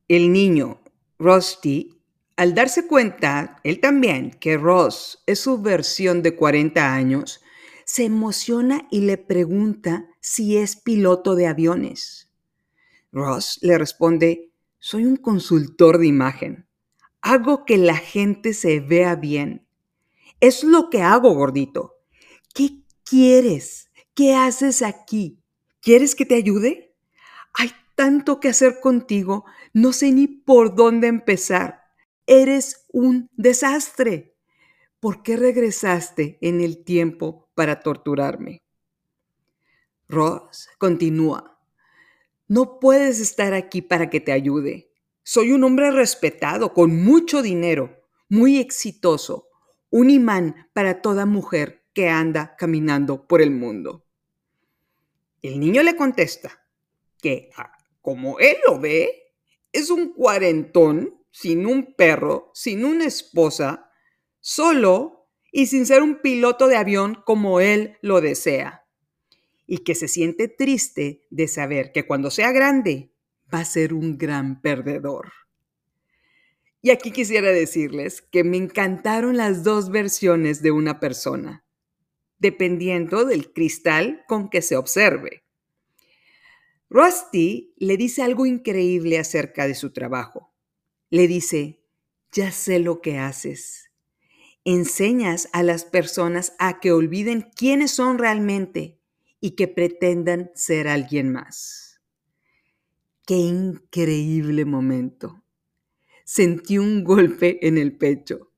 El 0.08 0.32
niño, 0.32 0.82
Rusty, 1.20 1.95
al 2.38 2.54
darse 2.54 2.86
cuenta, 2.88 3.60
él 3.64 3.80
también, 3.80 4.32
que 4.32 4.58
Ross 4.58 5.24
es 5.26 5.40
su 5.40 5.62
versión 5.62 6.22
de 6.22 6.36
40 6.36 6.94
años, 6.94 7.42
se 7.86 8.04
emociona 8.04 8.88
y 8.92 9.02
le 9.02 9.18
pregunta 9.18 10.10
si 10.20 10.58
es 10.58 10.76
piloto 10.76 11.36
de 11.36 11.48
aviones. 11.48 12.30
Ross 13.12 13.60
le 13.62 13.78
responde, 13.78 14.52
soy 14.80 15.06
un 15.06 15.16
consultor 15.16 15.98
de 15.98 16.08
imagen. 16.08 16.68
Hago 17.22 17.64
que 17.64 17.78
la 17.78 17.96
gente 17.96 18.54
se 18.54 18.82
vea 18.82 19.16
bien. 19.16 19.66
Es 20.42 20.64
lo 20.64 20.90
que 20.90 21.02
hago, 21.02 21.34
gordito. 21.34 21.94
¿Qué 22.54 22.82
quieres? 23.04 23.90
¿Qué 24.14 24.36
haces 24.36 24.82
aquí? 24.82 25.40
¿Quieres 25.82 26.16
que 26.16 26.26
te 26.26 26.36
ayude? 26.36 26.96
Hay 27.54 27.72
tanto 27.96 28.40
que 28.40 28.50
hacer 28.50 28.80
contigo, 28.82 29.46
no 29.74 29.94
sé 29.94 30.12
ni 30.12 30.28
por 30.28 30.76
dónde 30.76 31.08
empezar. 31.08 31.85
Eres 32.28 32.86
un 32.92 33.30
desastre. 33.34 34.36
¿Por 35.00 35.22
qué 35.22 35.38
regresaste 35.38 36.40
en 36.42 36.62
el 36.62 36.84
tiempo 36.84 37.50
para 37.54 37.82
torturarme? 37.82 38.64
Ross 40.08 40.70
continúa. 40.78 41.60
No 42.48 42.80
puedes 42.80 43.20
estar 43.20 43.54
aquí 43.54 43.82
para 43.82 44.10
que 44.10 44.20
te 44.20 44.32
ayude. 44.32 44.92
Soy 45.24 45.52
un 45.52 45.64
hombre 45.64 45.92
respetado, 45.92 46.74
con 46.74 47.04
mucho 47.04 47.42
dinero, 47.42 48.04
muy 48.30 48.60
exitoso, 48.60 49.48
un 49.90 50.10
imán 50.10 50.70
para 50.74 51.02
toda 51.02 51.26
mujer 51.26 51.84
que 51.94 52.10
anda 52.10 52.56
caminando 52.56 53.28
por 53.28 53.42
el 53.42 53.52
mundo. 53.52 54.06
El 55.42 55.60
niño 55.60 55.84
le 55.84 55.96
contesta 55.96 56.66
que, 57.22 57.50
ah, 57.58 57.72
como 58.02 58.40
él 58.40 58.58
lo 58.68 58.80
ve, 58.80 59.34
es 59.72 59.90
un 59.90 60.14
cuarentón 60.14 61.25
sin 61.36 61.66
un 61.66 61.96
perro, 61.96 62.50
sin 62.54 62.86
una 62.86 63.04
esposa, 63.04 63.92
solo 64.40 65.28
y 65.52 65.66
sin 65.66 65.86
ser 65.86 66.02
un 66.02 66.22
piloto 66.22 66.70
de 66.70 66.78
avión 66.78 67.22
como 67.26 67.60
él 67.60 67.98
lo 68.02 68.22
desea. 68.22 68.86
Y 69.68 69.80
que 69.80 69.96
se 69.96 70.08
siente 70.08 70.48
triste 70.48 71.28
de 71.30 71.50
saber 71.50 71.92
que 71.92 72.08
cuando 72.08 72.32
sea 72.32 72.54
grande 72.54 73.12
va 73.54 73.60
a 73.60 73.66
ser 73.66 73.94
un 73.94 74.18
gran 74.18 74.62
perdedor. 74.62 75.34
Y 76.82 76.92
aquí 76.92 77.12
quisiera 77.12 77.50
decirles 77.50 78.22
que 78.22 78.46
me 78.46 78.56
encantaron 78.56 79.36
las 79.36 79.66
dos 79.66 79.90
versiones 79.90 80.62
de 80.62 80.72
una 80.72 81.02
persona, 81.02 81.66
dependiendo 82.38 83.26
del 83.26 83.52
cristal 83.52 84.24
con 84.30 84.50
que 84.50 84.62
se 84.62 84.78
observe. 84.78 85.44
Rusty 86.90 87.74
le 87.76 87.98
dice 87.98 88.24
algo 88.24 88.46
increíble 88.46 89.20
acerca 89.20 89.68
de 89.68 89.76
su 89.76 89.92
trabajo 89.92 90.55
le 91.16 91.30
dice, 91.30 91.80
ya 92.34 92.52
sé 92.52 92.80
lo 92.80 93.00
que 93.00 93.20
haces. 93.20 93.90
Enseñas 94.66 95.48
a 95.54 95.64
las 95.64 95.86
personas 95.86 96.58
a 96.60 96.82
que 96.82 96.92
olviden 96.92 97.52
quiénes 97.56 97.92
son 97.92 98.18
realmente 98.18 99.00
y 99.40 99.52
que 99.52 99.70
pretendan 99.70 100.52
ser 100.56 100.90
alguien 100.90 101.32
más. 101.32 102.02
Qué 103.26 103.36
increíble 103.36 104.66
momento. 104.66 105.42
Sentí 106.26 106.80
un 106.80 107.06
golpe 107.06 107.66
en 107.66 107.78
el 107.78 107.96
pecho. 107.96 108.52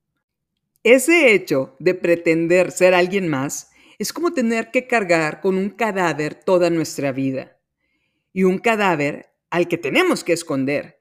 Ese 0.81 1.35
hecho 1.35 1.75
de 1.77 1.93
pretender 1.93 2.71
ser 2.71 2.95
alguien 2.95 3.27
más 3.27 3.69
es 3.99 4.11
como 4.11 4.33
tener 4.33 4.71
que 4.71 4.87
cargar 4.87 5.41
con 5.41 5.59
un 5.59 5.69
cadáver 5.69 6.33
toda 6.33 6.71
nuestra 6.71 7.11
vida. 7.11 7.59
Y 8.33 8.45
un 8.45 8.57
cadáver 8.57 9.27
al 9.51 9.67
que 9.67 9.77
tenemos 9.77 10.23
que 10.23 10.33
esconder 10.33 10.96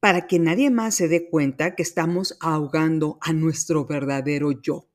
para 0.00 0.26
que 0.26 0.38
nadie 0.38 0.70
más 0.70 0.94
se 0.94 1.08
dé 1.08 1.28
cuenta 1.28 1.76
que 1.76 1.82
estamos 1.82 2.36
ahogando 2.40 3.18
a 3.20 3.32
nuestro 3.34 3.84
verdadero 3.84 4.50
yo. 4.52 4.88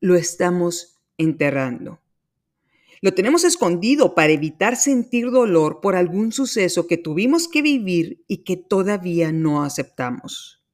Lo 0.00 0.14
estamos 0.14 1.00
enterrando. 1.18 2.00
Lo 3.00 3.12
tenemos 3.12 3.44
escondido 3.44 4.14
para 4.14 4.32
evitar 4.32 4.76
sentir 4.76 5.30
dolor 5.30 5.80
por 5.82 5.96
algún 5.96 6.32
suceso 6.32 6.86
que 6.86 6.96
tuvimos 6.96 7.48
que 7.48 7.60
vivir 7.60 8.24
y 8.28 8.38
que 8.38 8.56
todavía 8.56 9.32
no 9.32 9.62
aceptamos. 9.62 10.64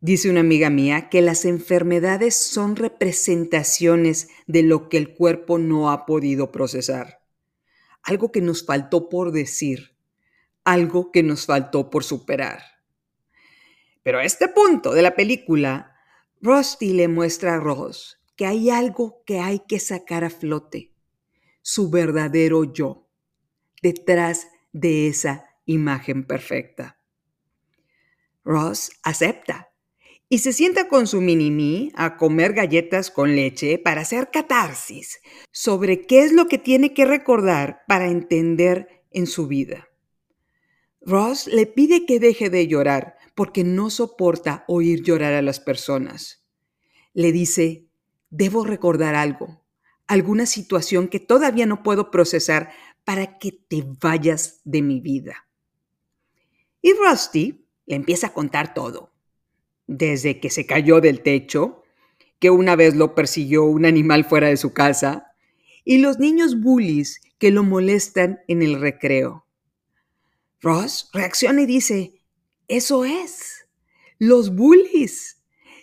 Dice 0.00 0.30
una 0.30 0.40
amiga 0.40 0.70
mía 0.70 1.08
que 1.08 1.22
las 1.22 1.44
enfermedades 1.44 2.34
son 2.34 2.76
representaciones 2.76 4.28
de 4.46 4.62
lo 4.62 4.88
que 4.88 4.96
el 4.96 5.14
cuerpo 5.14 5.58
no 5.58 5.90
ha 5.90 6.06
podido 6.06 6.50
procesar. 6.50 7.20
Algo 8.02 8.32
que 8.32 8.40
nos 8.40 8.64
faltó 8.64 9.08
por 9.08 9.32
decir, 9.32 9.96
algo 10.64 11.12
que 11.12 11.22
nos 11.22 11.46
faltó 11.46 11.90
por 11.90 12.04
superar. 12.04 12.77
Pero 14.02 14.18
a 14.18 14.24
este 14.24 14.48
punto 14.48 14.92
de 14.92 15.02
la 15.02 15.14
película, 15.14 15.96
Rusty 16.40 16.92
le 16.92 17.08
muestra 17.08 17.54
a 17.54 17.60
Ross 17.60 18.18
que 18.36 18.46
hay 18.46 18.70
algo 18.70 19.24
que 19.26 19.40
hay 19.40 19.60
que 19.66 19.80
sacar 19.80 20.22
a 20.22 20.30
flote, 20.30 20.92
su 21.60 21.90
verdadero 21.90 22.72
yo, 22.72 23.08
detrás 23.82 24.46
de 24.72 25.08
esa 25.08 25.44
imagen 25.64 26.24
perfecta. 26.24 27.00
Ross 28.44 28.90
acepta 29.02 29.72
y 30.28 30.38
se 30.38 30.52
sienta 30.52 30.88
con 30.88 31.06
su 31.06 31.20
mini 31.20 31.90
a 31.96 32.16
comer 32.16 32.52
galletas 32.52 33.10
con 33.10 33.34
leche 33.34 33.78
para 33.78 34.02
hacer 34.02 34.30
catarsis 34.30 35.20
sobre 35.50 36.06
qué 36.06 36.20
es 36.20 36.32
lo 36.32 36.46
que 36.46 36.58
tiene 36.58 36.94
que 36.94 37.04
recordar 37.04 37.82
para 37.88 38.08
entender 38.08 39.04
en 39.10 39.26
su 39.26 39.48
vida. 39.48 39.88
Ross 41.00 41.46
le 41.46 41.66
pide 41.66 42.06
que 42.06 42.20
deje 42.20 42.50
de 42.50 42.68
llorar 42.68 43.17
porque 43.38 43.62
no 43.62 43.88
soporta 43.88 44.64
oír 44.66 45.04
llorar 45.04 45.32
a 45.34 45.42
las 45.42 45.60
personas. 45.60 46.44
Le 47.14 47.30
dice, 47.30 47.86
debo 48.30 48.64
recordar 48.64 49.14
algo, 49.14 49.64
alguna 50.08 50.44
situación 50.44 51.06
que 51.06 51.20
todavía 51.20 51.64
no 51.64 51.84
puedo 51.84 52.10
procesar 52.10 52.72
para 53.04 53.38
que 53.38 53.52
te 53.52 53.84
vayas 54.02 54.60
de 54.64 54.82
mi 54.82 54.98
vida. 54.98 55.46
Y 56.82 56.94
Rusty 56.94 57.64
le 57.86 57.94
empieza 57.94 58.26
a 58.26 58.32
contar 58.32 58.74
todo, 58.74 59.12
desde 59.86 60.40
que 60.40 60.50
se 60.50 60.66
cayó 60.66 61.00
del 61.00 61.22
techo, 61.22 61.84
que 62.40 62.50
una 62.50 62.74
vez 62.74 62.96
lo 62.96 63.14
persiguió 63.14 63.62
un 63.66 63.86
animal 63.86 64.24
fuera 64.24 64.48
de 64.48 64.56
su 64.56 64.72
casa, 64.72 65.30
y 65.84 65.98
los 65.98 66.18
niños 66.18 66.60
bullies 66.60 67.20
que 67.38 67.52
lo 67.52 67.62
molestan 67.62 68.40
en 68.48 68.62
el 68.62 68.80
recreo. 68.80 69.46
Ross 70.60 71.08
reacciona 71.12 71.62
y 71.62 71.66
dice, 71.66 72.17
eso 72.68 73.04
es. 73.04 73.66
Los 74.18 74.54
bullies. 74.54 75.42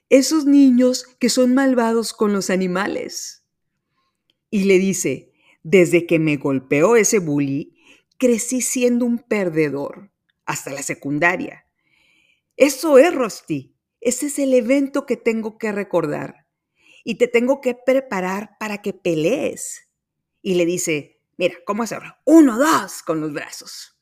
Esos 0.09 0.45
niños 0.45 1.05
que 1.19 1.29
son 1.29 1.55
malvados 1.55 2.13
con 2.13 2.31
los 2.31 2.49
animales. 2.51 3.43
Y 4.51 4.65
le 4.65 4.77
dice, 4.77 5.33
desde 5.63 6.05
que 6.05 6.19
me 6.19 6.37
golpeó 6.37 6.95
ese 6.95 7.17
bully, 7.19 7.75
crecí 8.19 8.61
siendo 8.61 9.05
un 9.05 9.17
perdedor 9.17 10.11
hasta 10.45 10.71
la 10.71 10.83
secundaria. 10.83 11.65
Eso 12.55 12.99
es, 12.99 13.13
Rusty. 13.13 13.75
Ese 13.99 14.27
es 14.27 14.37
el 14.37 14.53
evento 14.53 15.07
que 15.07 15.17
tengo 15.17 15.57
que 15.57 15.71
recordar. 15.71 16.45
Y 17.03 17.15
te 17.15 17.27
tengo 17.27 17.59
que 17.61 17.73
preparar 17.73 18.57
para 18.59 18.83
que 18.83 18.93
pelees. 18.93 19.89
Y 20.43 20.53
le 20.53 20.65
dice, 20.65 21.19
mira, 21.37 21.55
¿cómo 21.65 21.81
hacerlo? 21.81 22.15
Uno, 22.25 22.59
dos, 22.59 23.01
con 23.01 23.19
los 23.19 23.33
brazos. 23.33 23.94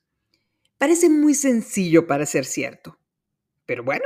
Parece 0.84 1.10
muy 1.10 1.34
sencillo 1.34 2.08
para 2.08 2.26
ser 2.26 2.44
cierto, 2.44 3.00
pero 3.66 3.86
bueno, 3.86 4.04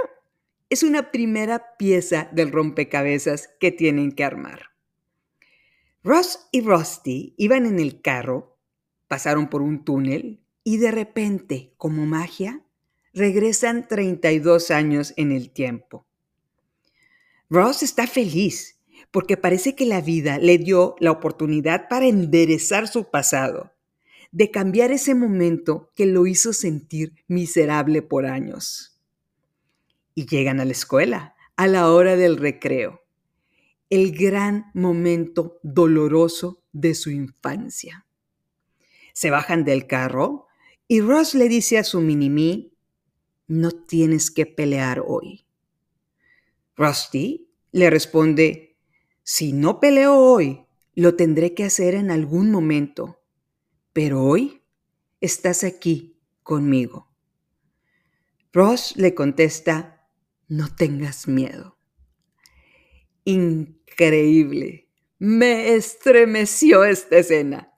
es 0.70 0.84
una 0.84 1.10
primera 1.10 1.76
pieza 1.76 2.30
del 2.32 2.52
rompecabezas 2.52 3.50
que 3.60 3.72
tienen 3.72 4.12
que 4.12 4.24
armar. 4.24 4.70
Ross 6.04 6.48
y 6.52 6.62
Rusty 6.62 7.34
iban 7.36 7.66
en 7.66 7.80
el 7.80 8.00
carro, 8.04 8.60
pasaron 9.08 9.50
por 9.50 9.64
un 9.64 9.86
túnel 9.86 10.40
y 10.64 10.78
de 10.78 10.92
repente, 10.92 11.74
como 11.78 12.06
magia, 12.06 12.62
regresan 13.12 13.88
32 13.88 14.70
años 14.70 15.16
en 15.18 15.32
el 15.32 15.50
tiempo. 15.50 16.06
Ross 17.50 17.82
está 17.82 18.06
feliz 18.06 18.78
porque 19.10 19.36
parece 19.36 19.74
que 19.74 19.88
la 19.88 20.02
vida 20.02 20.38
le 20.38 20.60
dio 20.60 20.96
la 21.00 21.10
oportunidad 21.10 21.88
para 21.90 22.06
enderezar 22.06 22.88
su 22.88 23.10
pasado 23.10 23.74
de 24.38 24.52
cambiar 24.52 24.92
ese 24.92 25.16
momento 25.16 25.92
que 25.96 26.06
lo 26.06 26.28
hizo 26.28 26.54
sentir 26.54 27.16
miserable 27.28 28.04
por 28.04 28.28
años. 28.28 29.02
Y 30.14 30.28
llegan 30.28 30.60
a 30.60 30.66
la 30.66 30.74
escuela 30.74 31.36
a 31.56 31.66
la 31.66 31.92
hora 31.92 32.16
del 32.16 32.38
recreo, 32.38 33.02
el 33.90 34.16
gran 34.16 34.70
momento 34.76 35.58
doloroso 35.64 36.64
de 36.72 36.94
su 36.94 37.10
infancia. 37.10 38.06
Se 39.12 39.32
bajan 39.32 39.64
del 39.66 39.88
carro 39.88 40.46
y 40.88 41.02
Ross 41.02 41.34
le 41.34 41.50
dice 41.50 41.80
a 41.80 41.84
su 41.84 42.00
mini 42.00 42.72
no 43.48 43.72
tienes 43.72 44.30
que 44.30 44.46
pelear 44.46 45.04
hoy. 45.04 45.48
Rusty 46.76 47.50
le 47.72 47.90
responde, 47.90 48.78
si 49.24 49.52
no 49.52 49.80
peleo 49.80 50.16
hoy, 50.16 50.64
Lo 50.94 51.16
tendré 51.16 51.54
que 51.54 51.64
hacer 51.64 51.94
en 51.94 52.10
algún 52.10 52.50
momento, 52.50 53.17
pero 53.98 54.24
hoy 54.24 54.62
estás 55.22 55.64
aquí 55.64 56.22
conmigo. 56.44 57.12
Ross 58.54 58.96
le 58.96 59.16
contesta, 59.16 60.08
no 60.48 60.68
tengas 60.76 61.28
miedo. 61.28 61.80
Increíble. 63.24 64.88
Me 65.18 65.74
estremeció 65.74 66.84
esta 66.84 67.18
escena. 67.18 67.74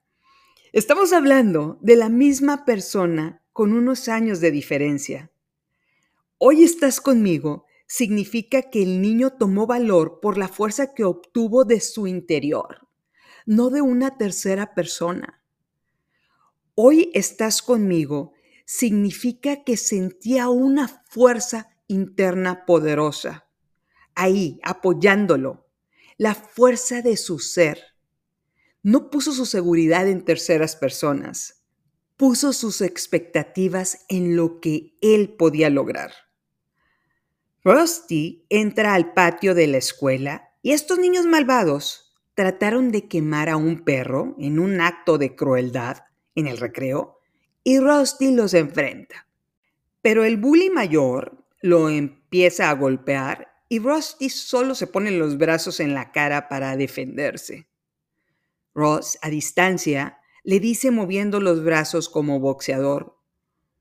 Estamos 0.73 1.13
hablando 1.13 1.79
de 1.81 1.95
la 1.95 2.09
misma 2.09 2.65
persona 2.65 3.41
con 3.53 3.71
unos 3.71 4.09
años 4.09 4.41
de 4.41 4.51
diferencia. 4.51 5.31
Hoy 6.37 6.65
estás 6.65 6.99
conmigo 6.99 7.65
significa 7.87 8.63
que 8.63 8.83
el 8.83 9.01
niño 9.01 9.37
tomó 9.37 9.67
valor 9.67 10.19
por 10.21 10.37
la 10.37 10.49
fuerza 10.49 10.93
que 10.93 11.05
obtuvo 11.05 11.63
de 11.63 11.79
su 11.79 12.07
interior, 12.07 12.89
no 13.45 13.69
de 13.69 13.79
una 13.79 14.17
tercera 14.17 14.75
persona. 14.75 15.38
Hoy 16.81 17.11
estás 17.13 17.61
conmigo 17.61 18.31
significa 18.63 19.65
que 19.65 19.75
sentía 19.75 20.47
una 20.47 20.87
fuerza 20.87 21.75
interna 21.87 22.65
poderosa, 22.65 23.49
ahí 24.15 24.61
apoyándolo, 24.63 25.67
la 26.15 26.35
fuerza 26.35 27.01
de 27.01 27.17
su 27.17 27.39
ser. 27.39 27.81
No 28.81 29.09
puso 29.09 29.33
su 29.33 29.45
seguridad 29.45 30.07
en 30.07 30.23
terceras 30.23 30.77
personas, 30.77 31.65
puso 32.15 32.53
sus 32.53 32.79
expectativas 32.79 34.05
en 34.07 34.37
lo 34.37 34.61
que 34.61 34.95
él 35.01 35.35
podía 35.37 35.69
lograr. 35.69 36.13
Rusty 37.65 38.45
entra 38.47 38.93
al 38.93 39.11
patio 39.11 39.53
de 39.53 39.67
la 39.67 39.79
escuela 39.79 40.53
y 40.61 40.71
estos 40.71 40.97
niños 40.97 41.25
malvados 41.25 42.15
trataron 42.35 42.93
de 42.93 43.09
quemar 43.09 43.49
a 43.49 43.57
un 43.57 43.83
perro 43.83 44.37
en 44.39 44.59
un 44.59 44.79
acto 44.79 45.17
de 45.17 45.35
crueldad 45.35 46.03
en 46.35 46.47
el 46.47 46.57
recreo 46.57 47.19
y 47.63 47.79
Rusty 47.79 48.31
los 48.31 48.53
enfrenta. 48.53 49.27
Pero 50.01 50.23
el 50.23 50.37
bully 50.37 50.69
mayor 50.69 51.45
lo 51.61 51.89
empieza 51.89 52.69
a 52.69 52.73
golpear 52.73 53.49
y 53.67 53.79
Rusty 53.79 54.29
solo 54.29 54.75
se 54.75 54.87
pone 54.87 55.11
los 55.11 55.37
brazos 55.37 55.79
en 55.79 55.93
la 55.93 56.11
cara 56.11 56.47
para 56.47 56.75
defenderse. 56.77 57.67
Ross, 58.73 59.19
a 59.21 59.29
distancia, 59.29 60.19
le 60.43 60.59
dice 60.59 60.89
moviendo 60.89 61.39
los 61.39 61.63
brazos 61.63 62.09
como 62.09 62.39
boxeador, 62.39 63.17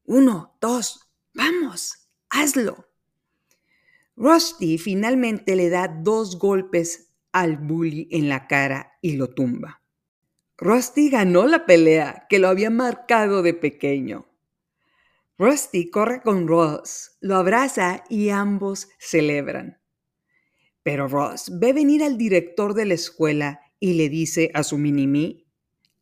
Uno, 0.04 0.56
dos, 0.60 1.08
vamos, 1.34 2.08
hazlo. 2.30 2.88
Rusty 4.16 4.78
finalmente 4.78 5.54
le 5.54 5.68
da 5.68 5.86
dos 5.86 6.38
golpes 6.38 7.12
al 7.30 7.56
bully 7.58 8.08
en 8.10 8.28
la 8.28 8.46
cara 8.46 8.98
y 9.00 9.12
lo 9.16 9.28
tumba. 9.28 9.77
Rusty 10.60 11.08
ganó 11.08 11.46
la 11.46 11.66
pelea 11.66 12.26
que 12.28 12.40
lo 12.40 12.48
había 12.48 12.68
marcado 12.68 13.42
de 13.42 13.54
pequeño. 13.54 14.26
Rusty 15.38 15.88
corre 15.88 16.20
con 16.20 16.48
Ross, 16.48 17.16
lo 17.20 17.36
abraza 17.36 18.02
y 18.08 18.30
ambos 18.30 18.88
celebran. 18.98 19.80
Pero 20.82 21.06
Ross 21.06 21.52
ve 21.60 21.72
venir 21.72 22.02
al 22.02 22.18
director 22.18 22.74
de 22.74 22.86
la 22.86 22.94
escuela 22.94 23.60
y 23.78 23.94
le 23.94 24.08
dice 24.08 24.50
a 24.52 24.64
su 24.64 24.78
mini 24.78 25.46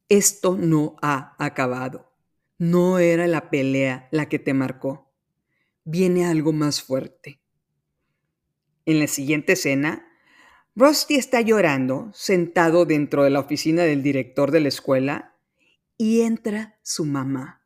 esto 0.09 0.57
no 0.57 0.97
ha 1.03 1.35
acabado. 1.39 2.13
No 2.57 2.99
era 2.99 3.27
la 3.27 3.51
pelea 3.51 4.09
la 4.11 4.29
que 4.31 4.39
te 4.39 4.55
marcó. 4.55 5.13
Viene 5.85 6.25
algo 6.25 6.53
más 6.53 6.81
fuerte. 6.81 7.43
En 8.87 9.01
la 9.01 9.09
siguiente 9.09 9.53
escena, 9.53 10.06
Rusty 10.79 11.15
está 11.15 11.41
llorando, 11.41 12.11
sentado 12.13 12.85
dentro 12.85 13.25
de 13.25 13.31
la 13.31 13.41
oficina 13.41 13.85
del 13.85 14.03
director 14.03 14.51
de 14.51 14.61
la 14.61 14.69
escuela, 14.69 15.35
y 15.97 16.21
entra 16.21 16.79
su 16.83 17.07
mamá. 17.07 17.63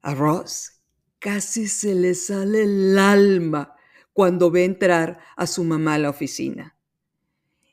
A 0.00 0.14
Ross 0.14 0.80
casi 1.18 1.66
se 1.66 1.96
le 1.96 2.14
sale 2.14 2.62
el 2.62 2.96
alma 2.96 3.74
cuando 4.12 4.52
ve 4.52 4.64
entrar 4.64 5.18
a 5.36 5.48
su 5.48 5.64
mamá 5.64 5.94
a 5.94 5.98
la 5.98 6.10
oficina. 6.10 6.76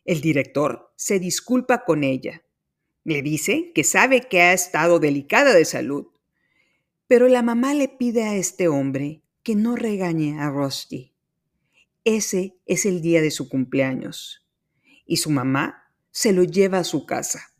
El 0.06 0.22
director 0.22 0.91
se 0.95 1.19
disculpa 1.19 1.86
con 1.86 2.04
ella. 2.04 2.41
Le 3.04 3.22
dice 3.22 3.72
que 3.76 3.84
sabe 3.84 4.22
que 4.22 4.41
ha 4.41 4.54
estado 4.54 4.98
delicada 4.98 5.54
de 5.54 5.65
salud, 5.65 6.08
pero 7.06 7.28
la 7.28 7.43
mamá 7.43 7.76
le 7.76 7.88
pide 7.88 8.24
a 8.24 8.36
este 8.36 8.69
hombre 8.69 9.22
que 9.43 9.54
no 9.54 9.76
regañe 9.76 10.39
a 10.39 10.50
Rusty. 10.50 11.13
Ese 12.10 12.58
es 12.65 12.88
el 12.88 13.04
día 13.04 13.22
de 13.22 13.30
su 13.30 13.50
cumpleaños 13.50 14.43
y 15.06 15.17
su 15.17 15.30
mamá 15.30 15.93
se 16.10 16.34
lo 16.34 16.43
lleva 16.43 16.80
a 16.80 16.84
su 16.84 17.06
casa. 17.06 17.54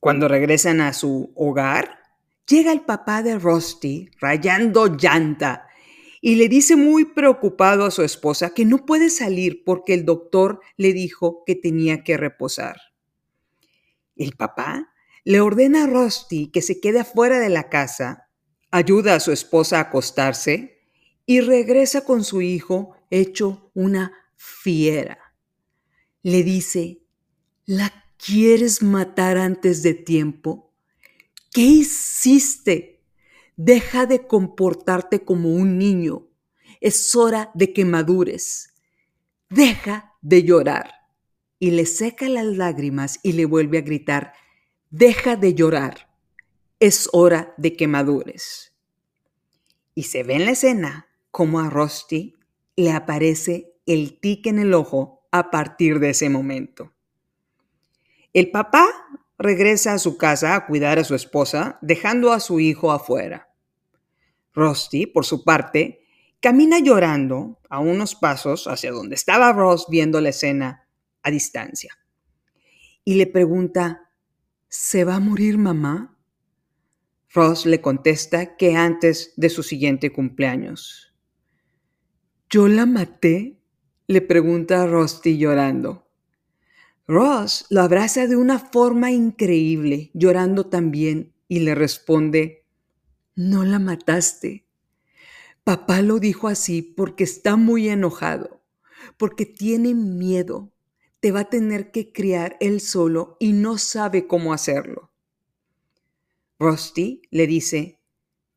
Cuando 0.00 0.28
regresan 0.28 0.82
a 0.82 0.92
su 0.92 1.32
hogar, 1.34 1.98
llega 2.46 2.72
el 2.72 2.82
papá 2.82 3.22
de 3.22 3.38
Rusty 3.38 4.10
rayando 4.20 4.98
llanta 4.98 5.66
y 6.20 6.34
le 6.34 6.50
dice 6.50 6.76
muy 6.76 7.06
preocupado 7.06 7.86
a 7.86 7.90
su 7.90 8.02
esposa 8.02 8.52
que 8.52 8.66
no 8.66 8.84
puede 8.84 9.08
salir 9.08 9.64
porque 9.64 9.94
el 9.94 10.04
doctor 10.04 10.60
le 10.76 10.92
dijo 10.92 11.42
que 11.46 11.54
tenía 11.54 12.04
que 12.04 12.18
reposar. 12.18 12.76
El 14.14 14.36
papá 14.36 14.92
le 15.24 15.40
ordena 15.40 15.84
a 15.84 15.86
Rusty 15.86 16.50
que 16.50 16.60
se 16.60 16.82
quede 16.82 17.00
afuera 17.00 17.38
de 17.38 17.48
la 17.48 17.70
casa, 17.70 18.28
ayuda 18.70 19.14
a 19.14 19.20
su 19.20 19.32
esposa 19.32 19.78
a 19.78 19.84
acostarse 19.84 20.82
y 21.24 21.40
regresa 21.40 22.04
con 22.04 22.22
su 22.22 22.42
hijo 22.42 22.95
hecho 23.10 23.70
una 23.74 24.12
fiera. 24.36 25.18
Le 26.22 26.42
dice, 26.42 27.02
¿la 27.64 27.92
quieres 28.16 28.82
matar 28.82 29.38
antes 29.38 29.82
de 29.82 29.94
tiempo? 29.94 30.72
¿Qué 31.52 31.62
hiciste? 31.62 33.02
Deja 33.56 34.06
de 34.06 34.26
comportarte 34.26 35.24
como 35.24 35.54
un 35.54 35.78
niño. 35.78 36.28
Es 36.80 37.14
hora 37.16 37.50
de 37.54 37.72
que 37.72 37.84
madures. 37.84 38.74
Deja 39.48 40.14
de 40.20 40.42
llorar. 40.42 40.92
Y 41.58 41.70
le 41.70 41.86
seca 41.86 42.28
las 42.28 42.44
lágrimas 42.44 43.18
y 43.22 43.32
le 43.32 43.46
vuelve 43.46 43.78
a 43.78 43.82
gritar, 43.82 44.34
deja 44.90 45.36
de 45.36 45.54
llorar. 45.54 46.14
Es 46.80 47.08
hora 47.12 47.54
de 47.56 47.74
que 47.74 47.86
madures. 47.86 48.74
Y 49.94 50.02
se 50.02 50.22
ve 50.22 50.34
en 50.34 50.44
la 50.44 50.50
escena 50.50 51.08
como 51.30 51.60
a 51.60 51.70
Rusty 51.70 52.35
le 52.76 52.92
aparece 52.92 53.74
el 53.86 54.20
tic 54.20 54.46
en 54.46 54.58
el 54.58 54.74
ojo 54.74 55.26
a 55.32 55.50
partir 55.50 55.98
de 55.98 56.10
ese 56.10 56.28
momento. 56.28 56.94
El 58.32 58.50
papá 58.50 58.86
regresa 59.38 59.94
a 59.94 59.98
su 59.98 60.16
casa 60.16 60.54
a 60.54 60.66
cuidar 60.66 60.98
a 60.98 61.04
su 61.04 61.14
esposa, 61.14 61.78
dejando 61.82 62.32
a 62.32 62.40
su 62.40 62.60
hijo 62.60 62.92
afuera. 62.92 63.48
Rusty, 64.54 65.06
por 65.06 65.24
su 65.24 65.44
parte, 65.44 66.00
camina 66.40 66.78
llorando 66.78 67.60
a 67.68 67.80
unos 67.80 68.14
pasos 68.14 68.66
hacia 68.66 68.92
donde 68.92 69.14
estaba 69.14 69.52
Ross 69.52 69.86
viendo 69.88 70.20
la 70.20 70.30
escena 70.30 70.88
a 71.22 71.30
distancia. 71.30 71.98
Y 73.04 73.14
le 73.14 73.26
pregunta, 73.26 74.10
¿se 74.68 75.04
va 75.04 75.16
a 75.16 75.20
morir 75.20 75.58
mamá? 75.58 76.18
Ross 77.32 77.66
le 77.66 77.80
contesta 77.80 78.56
que 78.56 78.76
antes 78.76 79.34
de 79.36 79.50
su 79.50 79.62
siguiente 79.62 80.12
cumpleaños. 80.12 81.15
¿Yo 82.48 82.68
la 82.68 82.86
maté? 82.86 83.58
le 84.06 84.20
pregunta 84.20 84.82
a 84.82 84.86
Rusty 84.86 85.36
llorando. 85.36 86.06
Ross 87.08 87.66
lo 87.70 87.82
abraza 87.82 88.28
de 88.28 88.36
una 88.36 88.60
forma 88.60 89.10
increíble, 89.10 90.10
llorando 90.14 90.66
también, 90.66 91.34
y 91.48 91.60
le 91.60 91.74
responde, 91.74 92.64
No 93.34 93.64
la 93.64 93.80
mataste. 93.80 94.64
Papá 95.64 96.02
lo 96.02 96.20
dijo 96.20 96.46
así 96.46 96.82
porque 96.82 97.24
está 97.24 97.56
muy 97.56 97.88
enojado, 97.88 98.62
porque 99.16 99.44
tiene 99.44 99.94
miedo. 99.94 100.72
Te 101.18 101.32
va 101.32 101.40
a 101.40 101.50
tener 101.50 101.90
que 101.90 102.12
criar 102.12 102.56
él 102.60 102.80
solo 102.80 103.36
y 103.40 103.54
no 103.54 103.76
sabe 103.76 104.28
cómo 104.28 104.52
hacerlo. 104.52 105.10
Rusty 106.60 107.22
le 107.32 107.48
dice, 107.48 107.98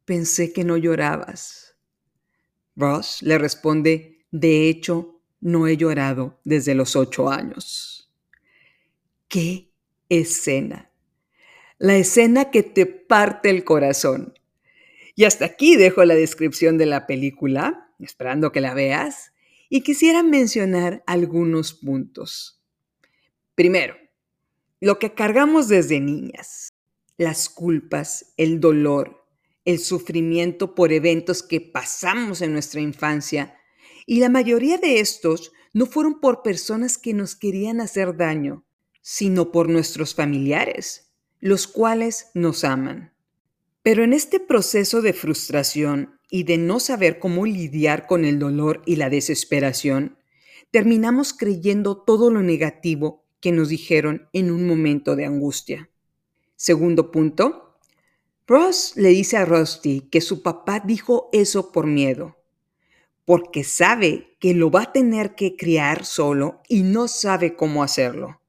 Pensé 0.06 0.54
que 0.54 0.64
no 0.64 0.78
llorabas. 0.78 1.69
Ross 2.80 3.22
le 3.22 3.38
responde, 3.38 4.26
de 4.32 4.70
hecho, 4.70 5.22
no 5.42 5.68
he 5.68 5.78
llorado 5.78 6.40
desde 6.44 6.76
los 6.76 6.96
ocho 6.96 7.30
años. 7.30 8.12
¡Qué 9.28 9.72
escena! 10.08 10.92
La 11.78 11.96
escena 11.96 12.52
que 12.52 12.64
te 12.64 12.86
parte 12.86 13.50
el 13.50 13.64
corazón. 13.64 14.34
Y 15.16 15.26
hasta 15.26 15.46
aquí 15.46 15.76
dejo 15.76 16.04
la 16.06 16.16
descripción 16.16 16.78
de 16.78 16.86
la 16.86 17.06
película, 17.06 17.92
esperando 18.00 18.52
que 18.52 18.62
la 18.62 18.74
veas, 18.74 19.34
y 19.70 19.82
quisiera 19.82 20.24
mencionar 20.24 21.04
algunos 21.06 21.74
puntos. 21.74 22.62
Primero, 23.56 23.96
lo 24.80 25.00
que 25.00 25.14
cargamos 25.14 25.68
desde 25.68 26.00
niñas, 26.00 26.70
las 27.18 27.50
culpas, 27.50 28.34
el 28.38 28.60
dolor, 28.60 29.26
el 29.66 29.80
sufrimiento 29.80 30.76
por 30.76 30.94
eventos 30.94 31.44
que 31.44 31.62
pasamos 31.62 32.42
en 32.42 32.54
nuestra 32.54 32.82
infancia 32.82 33.56
y 34.06 34.20
la 34.20 34.30
mayoría 34.30 34.78
de 34.78 35.00
estos 35.00 35.52
no 35.74 35.86
fueron 35.86 36.20
por 36.20 36.42
personas 36.42 36.98
que 36.98 37.14
nos 37.14 37.36
querían 37.36 37.80
hacer 37.80 38.18
daño, 38.18 38.66
sino 39.02 39.52
por 39.52 39.70
nuestros 39.70 40.16
familiares, 40.16 41.14
los 41.40 41.68
cuales 41.68 42.32
nos 42.34 42.64
aman. 42.64 43.14
Pero 43.84 44.04
en 44.04 44.14
este 44.14 44.40
proceso 44.40 45.02
de 45.02 45.14
frustración 45.14 46.20
y 46.30 46.44
de 46.44 46.58
no 46.58 46.80
saber 46.80 47.20
cómo 47.20 47.46
lidiar 47.46 48.08
con 48.08 48.26
el 48.26 48.40
dolor 48.40 48.82
y 48.86 48.96
la 48.96 49.10
desesperación, 49.10 50.18
terminamos 50.72 51.34
creyendo 51.34 51.98
todo 51.98 52.30
lo 52.30 52.42
negativo 52.42 53.26
que 53.40 53.52
nos 53.52 53.70
dijeron 53.70 54.28
en 54.34 54.52
un 54.52 54.68
momento 54.68 55.16
de 55.16 55.26
angustia. 55.26 55.90
Segundo 56.56 57.12
punto, 57.12 57.69
Ross 58.50 58.94
le 58.96 59.10
dice 59.10 59.38
a 59.38 59.46
Rusty 59.46 60.10
que 60.10 60.22
su 60.22 60.42
papá 60.42 60.82
dijo 60.84 61.30
eso 61.32 61.72
por 61.72 61.86
miedo, 61.86 62.36
porque 63.24 63.64
sabe 63.64 64.36
que 64.40 64.56
lo 64.56 64.72
va 64.72 64.82
a 64.82 64.92
tener 64.92 65.36
que 65.36 65.56
criar 65.56 66.04
solo 66.04 66.64
y 66.68 66.82
no 66.82 67.08
sabe 67.08 67.56
cómo 67.56 67.84
hacerlo. 67.84 68.42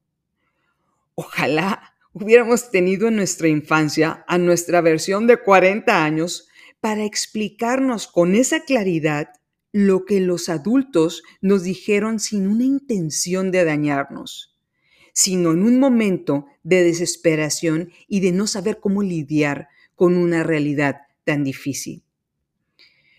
Ojalá 1.13 1.93
hubiéramos 2.13 2.71
tenido 2.71 3.09
en 3.09 3.17
nuestra 3.17 3.47
infancia 3.47 4.25
a 4.27 4.39
nuestra 4.39 4.81
versión 4.81 5.27
de 5.27 5.37
40 5.37 6.03
años 6.03 6.47
para 6.79 7.05
explicarnos 7.05 8.07
con 8.07 8.33
esa 8.33 8.61
claridad 8.61 9.29
lo 9.71 10.05
que 10.05 10.19
los 10.19 10.49
adultos 10.49 11.21
nos 11.41 11.61
dijeron 11.61 12.19
sin 12.19 12.47
una 12.47 12.63
intención 12.63 13.51
de 13.51 13.65
dañarnos, 13.65 14.57
sino 15.13 15.51
en 15.51 15.61
un 15.61 15.77
momento 15.79 16.47
de 16.63 16.83
desesperación 16.83 17.91
y 18.07 18.21
de 18.21 18.31
no 18.31 18.47
saber 18.47 18.79
cómo 18.79 19.03
lidiar 19.03 19.67
con 20.01 20.17
una 20.17 20.41
realidad 20.41 21.01
tan 21.25 21.43
difícil. 21.43 22.03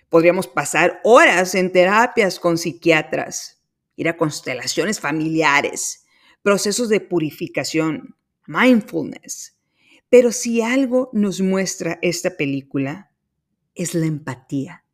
Podríamos 0.09 0.49
pasar 0.49 1.01
horas 1.05 1.55
en 1.55 1.71
terapias 1.71 2.41
con 2.41 2.59
psiquiatras, 2.59 3.63
ir 3.95 4.09
a 4.09 4.17
constelaciones 4.17 4.99
familiares, 4.99 6.07
procesos 6.43 6.89
de 6.89 6.99
purificación, 6.99 8.17
mindfulness. 8.49 9.57
Pero 10.09 10.33
si 10.33 10.61
algo 10.61 11.09
nos 11.13 11.41
muestra 11.41 12.01
esta 12.03 12.37
película, 12.37 13.13
es 13.77 13.95
la 13.95 14.07
empatía. 14.07 14.85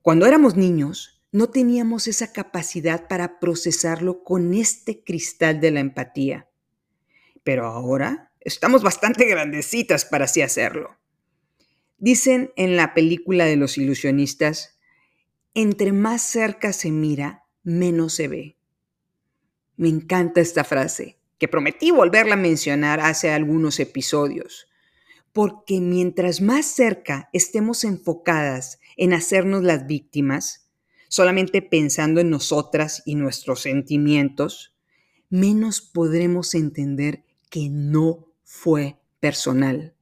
Cuando 0.00 0.26
éramos 0.26 0.56
niños, 0.56 1.22
no 1.30 1.48
teníamos 1.48 2.08
esa 2.08 2.32
capacidad 2.32 3.06
para 3.06 3.38
procesarlo 3.38 4.24
con 4.24 4.52
este 4.52 5.04
cristal 5.04 5.60
de 5.60 5.70
la 5.70 5.78
empatía. 5.78 6.48
Pero 7.44 7.66
ahora 7.66 8.31
estamos 8.44 8.82
bastante 8.82 9.24
grandecitas 9.26 10.04
para 10.04 10.26
así 10.26 10.42
hacerlo. 10.42 10.96
Dicen 11.98 12.52
en 12.56 12.76
la 12.76 12.94
película 12.94 13.44
de 13.44 13.56
los 13.56 13.78
ilusionistas, 13.78 14.78
entre 15.54 15.92
más 15.92 16.22
cerca 16.22 16.72
se 16.72 16.90
mira, 16.90 17.44
menos 17.62 18.14
se 18.14 18.28
ve. 18.28 18.56
Me 19.76 19.88
encanta 19.88 20.40
esta 20.40 20.64
frase, 20.64 21.18
que 21.38 21.48
prometí 21.48 21.90
volverla 21.90 22.34
a 22.34 22.38
mencionar 22.38 23.00
hace 23.00 23.30
algunos 23.30 23.80
episodios, 23.80 24.66
porque 25.32 25.80
mientras 25.80 26.40
más 26.40 26.66
cerca 26.66 27.28
estemos 27.32 27.84
enfocadas 27.84 28.80
en 28.96 29.12
hacernos 29.12 29.62
las 29.62 29.86
víctimas, 29.86 30.68
solamente 31.08 31.62
pensando 31.62 32.20
en 32.20 32.30
nosotras 32.30 33.02
y 33.06 33.14
nuestros 33.14 33.62
sentimientos, 33.62 34.74
menos 35.30 35.80
podremos 35.80 36.54
entender 36.54 37.24
que 37.50 37.68
no 37.70 38.31
fue 38.52 38.98
personal. 39.18 39.96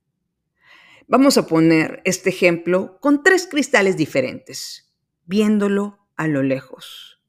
Vamos 1.07 1.39
a 1.39 1.47
poner 1.47 2.03
este 2.05 2.31
ejemplo 2.31 2.99
con 3.01 3.23
tres 3.23 3.47
cristales 3.47 3.97
diferentes, 3.97 4.93
viéndolo 5.25 6.05
a 6.17 6.27
lo 6.27 6.43
lejos. 6.43 7.23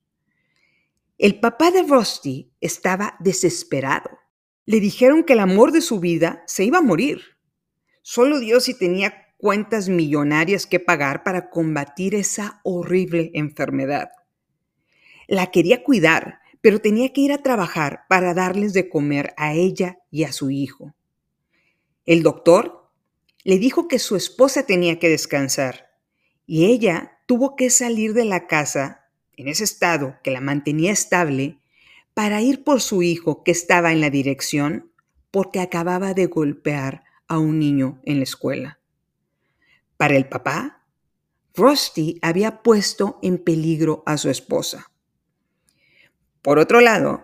El 1.20 1.40
papá 1.40 1.70
de 1.70 1.84
Rusty 1.84 2.52
estaba 2.60 3.18
desesperado. 3.20 4.10
Le 4.66 4.80
dijeron 4.80 5.24
que 5.24 5.34
el 5.34 5.42
amor 5.42 5.72
de 5.72 5.82
su 5.82 6.00
vida 6.00 6.44
se 6.48 6.66
iba 6.66 6.80
a 6.80 6.84
morir. 6.84 7.22
Solo 8.02 8.40
Dios 8.40 8.64
si 8.64 8.78
tenía 8.78 9.28
cuentas 9.38 9.90
millonarias 9.90 10.66
que 10.66 10.80
pagar 10.80 11.24
para 11.24 11.52
combatir 11.52 12.16
esa 12.16 12.60
horrible 12.64 13.30
enfermedad. 13.36 14.10
La 15.28 15.52
quería 15.52 15.84
cuidar, 15.84 16.40
pero 16.62 16.80
tenía 16.80 17.14
que 17.14 17.22
ir 17.22 17.32
a 17.32 17.44
trabajar 17.44 18.02
para 18.10 18.34
darles 18.34 18.74
de 18.74 18.90
comer 18.90 19.36
a 19.38 19.54
ella 19.54 20.00
y 20.10 20.24
a 20.24 20.32
su 20.32 20.50
hijo. 20.50 20.96
El 22.06 22.24
doctor 22.24 22.90
le 23.44 23.58
dijo 23.60 23.88
que 23.88 24.00
su 24.00 24.16
esposa 24.16 24.66
tenía 24.66 25.00
que 25.00 25.10
descansar 25.10 25.92
y 26.46 26.66
ella 26.66 27.20
tuvo 27.28 27.56
que 27.56 27.70
salir 27.70 28.14
de 28.14 28.26
la 28.26 28.48
casa 28.48 29.10
en 29.38 29.48
ese 29.48 29.64
estado 29.64 30.16
que 30.24 30.32
la 30.32 30.42
mantenía 30.42 30.92
estable 30.92 31.60
para 32.14 32.42
ir 32.42 32.64
por 32.64 32.82
su 32.82 33.04
hijo 33.04 33.44
que 33.44 33.52
estaba 33.52 33.92
en 33.92 34.02
la 34.02 34.10
dirección 34.10 34.92
porque 35.32 35.60
acababa 35.60 36.14
de 36.14 36.26
golpear 36.26 37.04
a 37.28 37.38
un 37.38 37.60
niño 37.60 38.02
en 38.04 38.18
la 38.18 38.24
escuela. 38.24 38.80
Para 39.98 40.16
el 40.16 40.28
papá, 40.28 40.84
Rusty 41.56 42.20
había 42.22 42.62
puesto 42.64 43.20
en 43.22 43.38
peligro 43.38 44.04
a 44.06 44.18
su 44.18 44.30
esposa. 44.30 44.92
Por 46.42 46.60
otro 46.60 46.82
lado, 46.82 47.24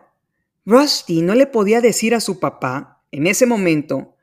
Rusty 0.65 1.21
no 1.21 1.33
le 1.33 1.47
podía 1.47 1.81
decir 1.81 2.13
a 2.13 2.19
su 2.19 2.39
papá 2.39 3.03
en 3.11 3.25
ese 3.27 3.45
momento 3.45 4.16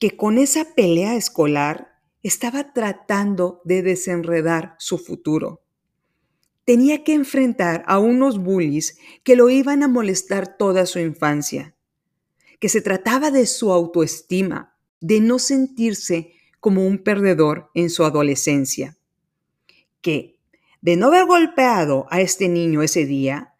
que 0.00 0.16
con 0.16 0.38
esa 0.38 0.74
pelea 0.74 1.14
escolar 1.14 2.00
estaba 2.22 2.72
tratando 2.72 3.60
de 3.64 3.82
desenredar 3.82 4.74
su 4.78 4.96
futuro. 4.96 5.62
Tenía 6.64 7.04
que 7.04 7.12
enfrentar 7.12 7.84
a 7.86 7.98
unos 7.98 8.38
bullies 8.38 8.98
que 9.24 9.36
lo 9.36 9.50
iban 9.50 9.82
a 9.82 9.88
molestar 9.88 10.56
toda 10.56 10.86
su 10.86 10.98
infancia, 11.00 11.74
que 12.58 12.70
se 12.70 12.80
trataba 12.80 13.30
de 13.30 13.46
su 13.46 13.72
autoestima, 13.72 14.74
de 15.00 15.20
no 15.20 15.38
sentirse 15.38 16.32
como 16.60 16.86
un 16.86 16.98
perdedor 16.98 17.70
en 17.74 17.90
su 17.90 18.04
adolescencia, 18.04 18.96
que 20.00 20.38
de 20.80 20.96
no 20.96 21.08
haber 21.08 21.26
golpeado 21.26 22.06
a 22.10 22.22
este 22.22 22.48
niño 22.48 22.82
ese 22.82 23.04
día, 23.04 23.54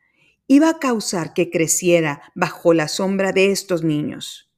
iba 0.47 0.71
a 0.71 0.79
causar 0.79 1.35
que 1.35 1.51
creciera 1.51 2.23
bajo 2.35 2.73
la 2.73 2.89
sombra 2.89 3.33
de 3.33 3.51
estos 3.51 3.85
niños, 3.85 4.50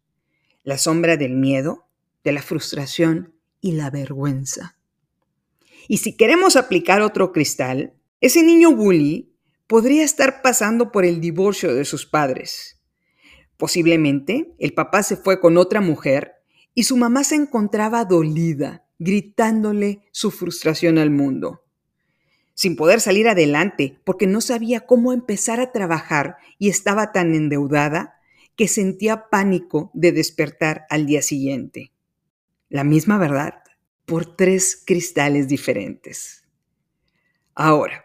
la 0.65 0.79
sombra 0.79 1.17
del 1.17 1.35
miedo, 1.35 1.89
de 2.25 2.33
la 2.33 2.43
frustración 2.43 3.35
y 3.61 3.73
la 3.73 3.91
vergüenza. 3.91 4.77
Y 5.89 5.99
si 5.99 6.17
queremos 6.17 6.57
aplicar 6.57 7.03
otro 7.03 7.33
cristal, 7.33 7.95
ese 8.21 8.43
niño 8.43 8.75
bully 8.75 9.33
podría 9.67 10.05
estar 10.05 10.43
pasando 10.43 10.93
por 10.93 11.05
el 11.05 11.21
divorcio 11.21 11.75
de 11.75 11.85
sus 11.85 12.07
padres. 12.07 12.81
Posiblemente 13.57 14.55
el 14.59 14.75
papá 14.75 15.03
se 15.03 15.17
fue 15.17 15.41
con 15.41 15.57
otra 15.57 15.81
mujer 15.81 16.35
y 16.75 16.85
su 16.85 16.97
mamá 16.97 17.25
se 17.25 17.35
encontraba 17.35 18.05
dolida, 18.05 18.85
gritándole 18.99 20.03
su 20.13 20.31
frustración 20.31 20.99
al 20.99 21.11
mundo, 21.11 21.65
sin 22.55 22.77
poder 22.77 23.01
salir 23.01 23.29
adelante 23.29 23.99
porque 24.05 24.27
no 24.27 24.41
sabía 24.41 24.87
cómo 24.87 25.13
empezar 25.13 25.61
a 25.61 25.73
trabajar 25.73 26.37
y 26.59 26.69
estaba 26.69 27.13
tan 27.13 27.35
endeudada 27.35 28.15
que 28.63 28.69
sentía 28.69 29.29
pánico 29.29 29.91
de 29.93 30.13
despertar 30.13 30.87
al 30.89 31.05
día 31.05 31.21
siguiente. 31.21 31.93
La 32.69 32.85
misma 32.85 33.19
verdad, 33.19 33.55
por 34.07 34.37
tres 34.37 34.81
cristales 34.87 35.49
diferentes. 35.49 36.45
Ahora, 37.57 38.05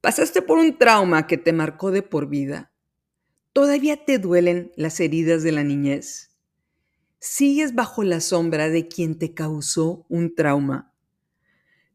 pasaste 0.00 0.42
por 0.42 0.58
un 0.58 0.78
trauma 0.78 1.28
que 1.28 1.38
te 1.38 1.52
marcó 1.52 1.92
de 1.92 2.02
por 2.02 2.28
vida. 2.28 2.72
¿Todavía 3.52 4.04
te 4.04 4.18
duelen 4.18 4.72
las 4.74 4.98
heridas 4.98 5.44
de 5.44 5.52
la 5.52 5.62
niñez? 5.62 6.36
sigues 7.20 7.76
bajo 7.76 8.02
la 8.02 8.18
sombra 8.20 8.70
de 8.70 8.88
quien 8.88 9.16
te 9.16 9.32
causó 9.32 10.06
un 10.08 10.34
trauma. 10.34 10.92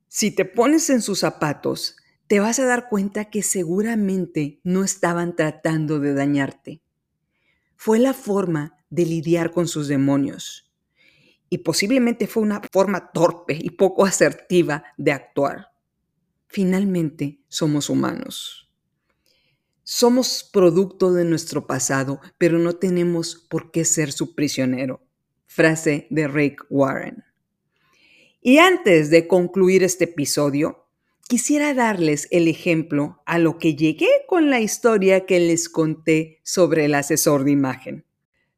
Si 0.07 0.31
te 0.31 0.45
pones 0.45 0.89
en 0.89 1.01
sus 1.01 1.19
zapatos, 1.19 1.97
te 2.27 2.39
vas 2.39 2.59
a 2.59 2.65
dar 2.65 2.87
cuenta 2.87 3.25
que 3.25 3.43
seguramente 3.43 4.61
no 4.63 4.85
estaban 4.85 5.35
tratando 5.35 5.99
de 5.99 6.13
dañarte. 6.13 6.82
Fue 7.85 7.99
la 7.99 8.13
forma 8.13 8.77
de 8.89 9.05
lidiar 9.05 9.51
con 9.51 9.67
sus 9.67 9.89
demonios. 9.89 10.73
Y 11.49 11.57
posiblemente 11.57 12.27
fue 12.27 12.41
una 12.41 12.61
forma 12.71 13.11
torpe 13.11 13.59
y 13.61 13.71
poco 13.71 14.05
asertiva 14.05 14.85
de 14.95 15.11
actuar. 15.11 15.67
Finalmente, 16.47 17.41
somos 17.49 17.89
humanos. 17.89 18.71
Somos 19.83 20.49
producto 20.53 21.11
de 21.11 21.25
nuestro 21.25 21.67
pasado, 21.67 22.21
pero 22.37 22.57
no 22.57 22.77
tenemos 22.77 23.35
por 23.49 23.69
qué 23.69 23.83
ser 23.83 24.13
su 24.13 24.33
prisionero 24.33 25.05
frase 25.45 26.07
de 26.09 26.29
Rick 26.29 26.65
Warren. 26.69 27.25
Y 28.39 28.59
antes 28.59 29.09
de 29.09 29.27
concluir 29.27 29.83
este 29.83 30.05
episodio, 30.05 30.82
quisiera 31.33 31.73
darles 31.73 32.27
el 32.29 32.47
ejemplo 32.47 33.23
a 33.25 33.39
lo 33.39 33.57
que 33.57 33.75
llegué 33.75 34.07
con 34.27 34.51
la 34.51 34.59
historia 34.59 35.25
que 35.25 35.39
les 35.39 35.67
conté 35.67 36.39
sobre 36.43 36.85
el 36.85 36.93
asesor 36.93 37.43
de 37.43 37.49
imagen. 37.49 38.05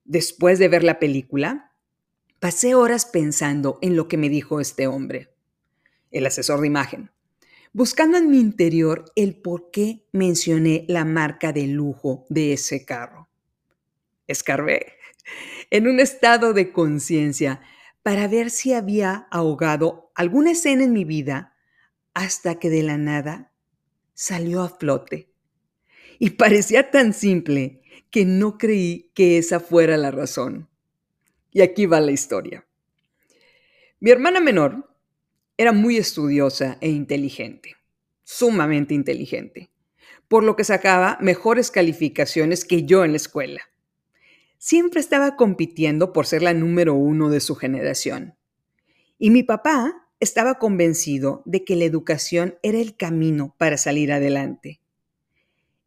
Después 0.03 0.59
de 0.59 0.67
ver 0.67 0.83
la 0.83 0.99
película, 0.99 1.71
pasé 2.41 2.75
horas 2.75 3.05
pensando 3.05 3.79
en 3.81 3.95
lo 3.95 4.09
que 4.09 4.17
me 4.17 4.27
dijo 4.27 4.59
este 4.59 4.87
hombre, 4.87 5.33
el 6.11 6.25
asesor 6.25 6.59
de 6.59 6.67
imagen, 6.67 7.11
buscando 7.71 8.17
en 8.17 8.29
mi 8.29 8.41
interior 8.41 9.05
el 9.15 9.37
por 9.37 9.71
qué 9.71 10.05
mencioné 10.11 10.83
la 10.89 11.05
marca 11.05 11.53
de 11.53 11.67
lujo 11.67 12.25
de 12.27 12.51
ese 12.51 12.83
carro. 12.83 13.29
escarbé 14.27 14.97
en 15.71 15.87
un 15.87 16.01
estado 16.01 16.51
de 16.51 16.73
conciencia 16.73 17.61
para 18.03 18.27
ver 18.27 18.49
si 18.49 18.73
había 18.73 19.29
ahogado 19.31 20.11
alguna 20.13 20.51
escena 20.51 20.83
en 20.83 20.91
mi 20.91 21.05
vida 21.05 21.53
hasta 22.15 22.57
que 22.59 22.71
de 22.71 22.81
la 22.81 22.97
nada 22.97 23.51
salió 24.15 24.63
a 24.63 24.69
flote. 24.69 25.29
Y 26.17 26.31
parecía 26.31 26.89
tan 26.89 27.13
simple 27.13 27.81
que 28.09 28.25
no 28.25 28.57
creí 28.57 29.11
que 29.13 29.37
esa 29.37 29.59
fuera 29.59 29.97
la 29.97 30.09
razón. 30.09 30.69
Y 31.51 31.61
aquí 31.61 31.85
va 31.85 31.99
la 31.99 32.11
historia. 32.11 32.65
Mi 33.99 34.11
hermana 34.11 34.39
menor 34.39 34.89
era 35.57 35.73
muy 35.73 35.97
estudiosa 35.97 36.77
e 36.79 36.89
inteligente, 36.89 37.75
sumamente 38.23 38.93
inteligente, 38.93 39.69
por 40.27 40.43
lo 40.43 40.55
que 40.55 40.63
sacaba 40.63 41.17
mejores 41.21 41.69
calificaciones 41.69 42.63
que 42.63 42.83
yo 42.83 43.03
en 43.03 43.11
la 43.11 43.17
escuela. 43.17 43.61
Siempre 44.57 45.01
estaba 45.01 45.35
compitiendo 45.35 46.13
por 46.13 46.25
ser 46.25 46.43
la 46.43 46.53
número 46.53 46.93
uno 46.93 47.29
de 47.29 47.41
su 47.41 47.55
generación. 47.55 48.35
Y 49.17 49.31
mi 49.31 49.43
papá 49.43 50.04
estaba 50.19 50.59
convencido 50.59 51.41
de 51.45 51.63
que 51.63 51.75
la 51.75 51.85
educación 51.85 52.55
era 52.63 52.79
el 52.79 52.95
camino 52.95 53.55
para 53.57 53.77
salir 53.77 54.11
adelante. 54.11 54.79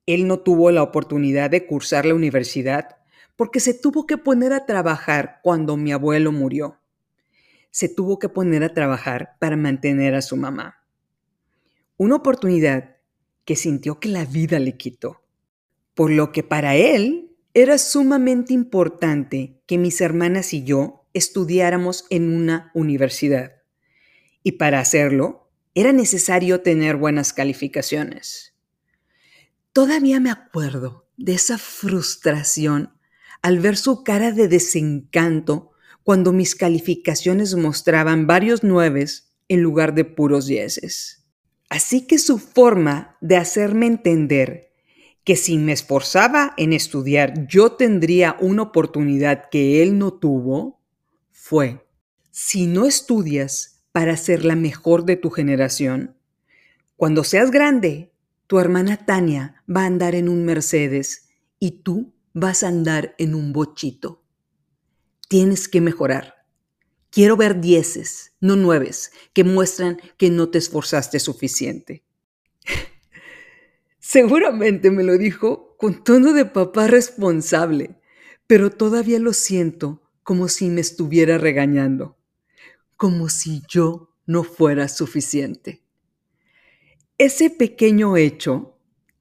Él 0.07 0.27
no 0.27 0.41
tuvo 0.41 0.71
la 0.71 0.83
oportunidad 0.83 1.51
de 1.51 1.67
cursar 1.67 2.07
la 2.07 2.15
universidad 2.15 2.97
porque 3.37 3.61
se 3.61 3.75
tuvo 3.75 4.07
que 4.07 4.17
poner 4.17 4.53
a 4.53 4.67
trabajar 4.67 5.41
cuando 5.43 5.77
mi 5.77 5.93
abuelo 5.93 6.33
murió. 6.33 6.81
Se 7.71 7.89
tuvo 7.89 8.19
que 8.19 8.29
poner 8.29 8.65
a 8.65 8.75
trabajar 8.75 9.37
para 9.39 9.57
mantener 9.57 10.15
a 10.15 10.23
su 10.23 10.37
mamá. 10.37 10.83
Una 11.97 12.17
oportunidad 12.17 12.97
que 13.45 13.55
sintió 13.55 14.01
que 14.01 14.09
la 14.09 14.25
vida 14.25 14.59
le 14.59 14.77
quitó. 14.77 15.23
Por 15.95 16.11
lo 16.11 16.33
que 16.33 16.43
para 16.43 16.77
él 16.77 17.37
era 17.55 17.79
sumamente 17.79 18.53
importante 18.53 19.61
que 19.67 19.79
mis 19.79 20.01
hermanas 20.01 20.55
y 20.55 20.65
yo 20.65 21.07
estudiáramos 21.13 22.07
en 22.11 22.35
una 22.35 22.71
universidad. 22.75 23.58
Y 24.43 24.53
para 24.53 24.81
hacerlo, 24.81 25.51
era 25.75 25.93
necesario 25.93 26.61
tener 26.63 26.97
buenas 26.97 27.33
calificaciones. 27.33 28.55
Todavía 29.73 30.19
me 30.21 30.31
acuerdo 30.31 31.09
de 31.17 31.35
esa 31.35 31.59
frustración 31.59 32.95
al 33.43 33.61
ver 33.61 33.77
su 33.77 34.03
cara 34.03 34.33
de 34.33 34.49
desencanto 34.49 35.73
cuando 36.03 36.33
mis 36.33 36.55
calificaciones 36.55 37.55
mostraban 37.55 38.27
varios 38.27 38.65
nueves 38.65 39.35
en 39.49 39.63
lugar 39.63 39.95
de 39.95 40.05
puros 40.05 40.47
dieces. 40.47 41.27
Así 41.69 42.07
que 42.07 42.19
su 42.19 42.39
forma 42.39 43.17
de 43.21 43.37
hacerme 43.37 43.87
entender 43.87 44.73
que 45.23 45.37
si 45.37 45.59
me 45.59 45.73
esforzaba 45.73 46.55
en 46.57 46.73
estudiar 46.73 47.47
yo 47.47 47.73
tendría 47.73 48.37
una 48.41 48.63
oportunidad 48.63 49.51
que 49.51 49.83
él 49.83 49.99
no 49.99 50.15
tuvo, 50.15 50.81
fue, 51.31 51.87
si 52.31 52.67
no 52.67 52.87
estudias 52.87 53.78
para 53.93 54.17
ser 54.17 54.45
la 54.45 54.57
mejor 54.57 55.05
de 55.05 55.17
tu 55.17 55.31
generación, 55.31 56.17
cuando 56.99 57.23
seas 57.23 57.53
grande, 57.53 58.13
tu 58.49 58.59
hermana 58.59 59.07
Tania 59.07 59.63
va 59.69 59.83
a 59.83 59.87
andar 59.87 60.17
en 60.17 60.29
un 60.29 60.45
Mercedes 60.45 61.29
y 61.61 61.83
tú 61.83 62.13
vas 62.35 62.65
a 62.65 62.69
andar 62.69 63.15
en 63.19 63.35
un 63.35 63.53
bochito. 63.53 64.25
Tienes 65.29 65.69
que 65.69 65.81
mejorar. 65.81 66.35
Quiero 67.11 67.37
ver 67.37 67.61
dieces, 67.61 68.33
no 68.41 68.57
nueves, 68.57 69.13
que 69.33 69.45
muestran 69.45 70.01
que 70.17 70.31
no 70.31 70.51
te 70.51 70.59
esforzaste 70.59 71.21
suficiente. 71.21 72.05
Seguramente 74.01 74.91
me 74.91 75.05
lo 75.05 75.17
dijo 75.17 75.77
con 75.79 76.03
tono 76.03 76.33
de 76.33 76.45
papá 76.45 76.89
responsable, 76.89 78.01
pero 78.47 78.71
todavía 78.71 79.21
lo 79.21 79.33
siento 79.33 80.03
como 80.23 80.49
si 80.49 80.69
me 80.69 80.81
estuviera 80.81 81.39
regañando, 81.39 82.18
como 82.99 83.29
si 83.29 83.63
yo 83.69 84.13
no 84.27 84.43
fuera 84.43 84.89
suficiente. 84.89 85.83
Ese 87.17 87.49
pequeño 87.49 88.17
hecho 88.17 88.77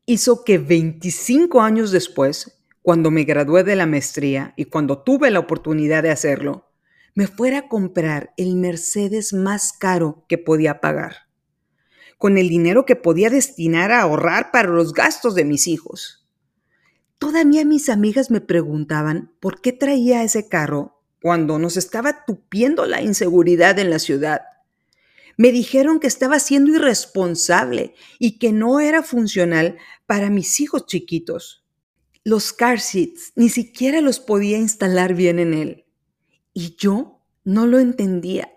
hizo 0.05 0.43
que 0.43 0.57
25 0.57 1.61
años 1.61 1.91
después 1.91 2.59
cuando 2.81 3.11
me 3.11 3.23
gradué 3.23 3.63
de 3.63 3.75
la 3.75 3.85
maestría 3.85 4.53
y 4.57 4.65
cuando 4.65 5.03
tuve 5.03 5.29
la 5.29 5.39
oportunidad 5.39 6.01
de 6.01 6.09
hacerlo, 6.09 6.71
me 7.13 7.27
fuera 7.27 7.59
a 7.59 7.67
comprar 7.67 8.33
el 8.35 8.55
Mercedes 8.55 9.31
más 9.31 9.73
caro 9.73 10.25
que 10.27 10.37
podía 10.37 10.81
pagar, 10.81 11.27
con 12.17 12.37
el 12.37 12.49
dinero 12.49 12.85
que 12.85 12.95
podía 12.95 13.29
destinar 13.29 13.91
a 13.91 14.01
ahorrar 14.01 14.51
para 14.51 14.69
los 14.69 14.93
gastos 14.93 15.35
de 15.35 15.45
mis 15.45 15.67
hijos. 15.67 16.27
Todavía 17.19 17.63
mis 17.63 17.89
amigas 17.89 18.31
me 18.31 18.41
preguntaban 18.41 19.33
por 19.39 19.61
qué 19.61 19.71
traía 19.71 20.23
ese 20.23 20.47
carro 20.47 20.96
cuando 21.27 21.59
nos 21.59 21.75
estaba 21.75 22.23
tupiendo 22.23 22.85
la 22.85 23.01
inseguridad 23.01 23.77
en 23.79 23.89
la 23.89 23.99
ciudad. 23.99 24.43
Me 25.35 25.51
dijeron 25.51 25.99
que 25.99 26.07
estaba 26.07 26.39
siendo 26.39 26.71
irresponsable 26.73 27.95
y 28.17 28.39
que 28.39 28.53
no 28.53 28.79
era 28.79 29.03
funcional 29.03 29.77
para 30.05 30.29
mis 30.29 30.61
hijos 30.61 30.85
chiquitos. 30.85 31.65
Los 32.23 32.53
car 32.53 32.79
seats 32.79 33.33
ni 33.35 33.49
siquiera 33.49 33.99
los 33.99 34.21
podía 34.21 34.57
instalar 34.57 35.15
bien 35.15 35.39
en 35.39 35.53
él. 35.53 35.85
Y 36.53 36.77
yo 36.77 37.19
no 37.43 37.67
lo 37.67 37.79
entendía. 37.79 38.49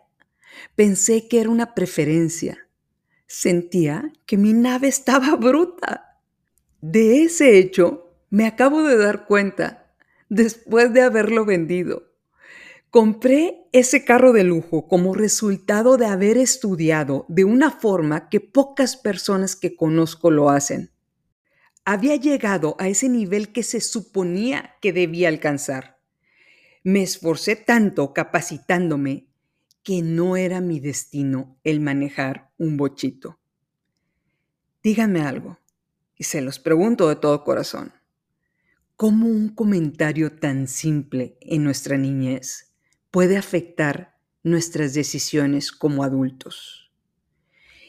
Pensé 0.77 1.27
que 1.27 1.41
era 1.41 1.51
una 1.51 1.75
preferencia. 1.75 2.69
Sentía 3.27 4.13
que 4.27 4.37
mi 4.37 4.53
nave 4.53 4.87
estaba 4.87 5.35
bruta. 5.41 6.21
De 6.81 7.25
ese 7.25 7.59
hecho, 7.59 8.15
me 8.31 8.47
acabo 8.47 8.85
de 8.85 8.97
dar 8.97 9.27
cuenta 9.27 9.93
después 10.29 10.93
de 10.93 11.03
haberlo 11.03 11.45
vendido. 11.45 12.10
Compré 12.91 13.69
ese 13.73 14.05
carro 14.05 14.33
de 14.33 14.45
lujo 14.45 14.89
como 14.89 15.15
resultado 15.15 15.97
de 15.97 16.07
haber 16.07 16.37
estudiado 16.37 17.25
de 17.29 17.45
una 17.45 17.71
forma 17.71 18.29
que 18.29 18.41
pocas 18.41 18.97
personas 18.97 19.55
que 19.57 19.77
conozco 19.77 20.31
lo 20.31 20.51
hacen 20.51 20.91
había 21.85 22.17
llegado 22.17 22.77
a 22.79 22.89
ese 22.89 23.09
nivel 23.09 23.53
que 23.53 23.63
se 23.63 23.81
suponía 23.81 24.77
que 24.81 24.93
debía 24.93 25.29
alcanzar. 25.29 25.99
Me 26.85 27.03
esforcé 27.03 27.57
tanto 27.57 28.13
capacitándome 28.13 29.29
que 29.83 30.03
no 30.03 30.37
era 30.37 30.61
mi 30.61 30.79
destino 30.79 31.59
el 31.65 31.81
manejar 31.81 32.53
un 32.59 32.77
bochito. 32.77 33.41
Díganme 34.83 35.23
algo, 35.23 35.59
y 36.15 36.25
se 36.25 36.43
los 36.43 36.59
pregunto 36.59 37.09
de 37.09 37.17
todo 37.17 37.45
corazón. 37.45 37.93
¿Cómo 38.97 39.27
un 39.27 39.49
comentario 39.49 40.37
tan 40.37 40.69
simple 40.69 41.39
en 41.41 41.65
nuestra 41.65 41.97
niñez 41.97 42.70
puede 43.11 43.37
afectar 43.37 44.17
nuestras 44.43 44.95
decisiones 44.95 45.73
como 45.73 46.05
adultos? 46.05 46.93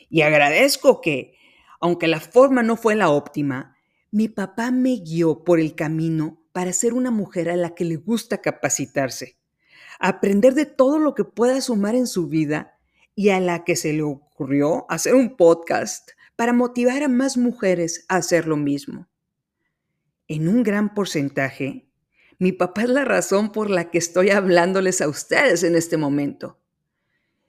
Y 0.10 0.22
agradezco 0.22 1.02
que, 1.02 1.36
aunque 1.80 2.08
la 2.08 2.20
forma 2.20 2.64
no 2.64 2.76
fue 2.76 2.96
la 2.96 3.10
óptima, 3.10 3.78
mi 4.12 4.28
papá 4.28 4.72
me 4.72 4.98
guió 4.98 5.44
por 5.44 5.60
el 5.60 5.74
camino 5.74 6.44
para 6.52 6.74
ser 6.74 6.94
una 6.94 7.12
mujer 7.12 7.50
a 7.50 7.56
la 7.56 7.76
que 7.76 7.86
le 7.86 7.96
gusta 7.96 8.42
capacitarse, 8.42 9.38
aprender 10.00 10.54
de 10.54 10.66
todo 10.66 11.00
lo 11.00 11.16
que 11.16 11.24
pueda 11.24 11.62
sumar 11.62 11.96
en 11.96 12.08
su 12.08 12.28
vida 12.28 12.78
y 13.16 13.30
a 13.30 13.40
la 13.40 13.64
que 13.64 13.76
se 13.76 13.94
le 13.94 14.02
ocurrió 14.02 14.86
hacer 14.90 15.16
un 15.16 15.38
podcast 15.38 16.12
para 16.36 16.54
motivar 16.54 17.04
a 17.04 17.08
más 17.08 17.38
mujeres 17.38 18.06
a 18.10 18.18
hacer 18.18 18.48
lo 18.48 18.58
mismo. 18.58 19.08
En 20.28 20.48
un 20.48 20.64
gran 20.64 20.94
porcentaje, 20.94 21.91
mi 22.42 22.52
papá 22.52 22.84
es 22.84 22.90
la 22.90 23.06
razón 23.06 23.54
por 23.54 23.70
la 23.70 23.90
que 23.90 23.98
estoy 23.98 24.32
hablándoles 24.32 25.00
a 25.00 25.08
ustedes 25.08 25.64
en 25.64 25.76
este 25.76 25.96
momento. 25.96 26.60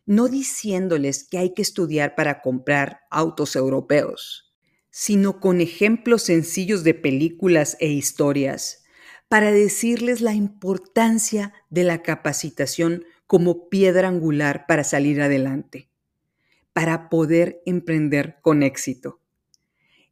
No 0.06 0.28
diciéndoles 0.28 1.24
que 1.24 1.38
hay 1.38 1.54
que 1.54 1.62
estudiar 1.62 2.14
para 2.14 2.40
comprar 2.42 3.00
autos 3.10 3.56
europeos 3.56 4.52
sino 4.92 5.40
con 5.40 5.62
ejemplos 5.62 6.22
sencillos 6.22 6.84
de 6.84 6.92
películas 6.92 7.78
e 7.80 7.88
historias 7.88 8.84
para 9.26 9.50
decirles 9.50 10.20
la 10.20 10.34
importancia 10.34 11.54
de 11.70 11.84
la 11.84 12.02
capacitación 12.02 13.04
como 13.26 13.70
piedra 13.70 14.08
angular 14.08 14.66
para 14.68 14.84
salir 14.84 15.22
adelante, 15.22 15.88
para 16.74 17.08
poder 17.08 17.62
emprender 17.64 18.36
con 18.42 18.62
éxito. 18.62 19.20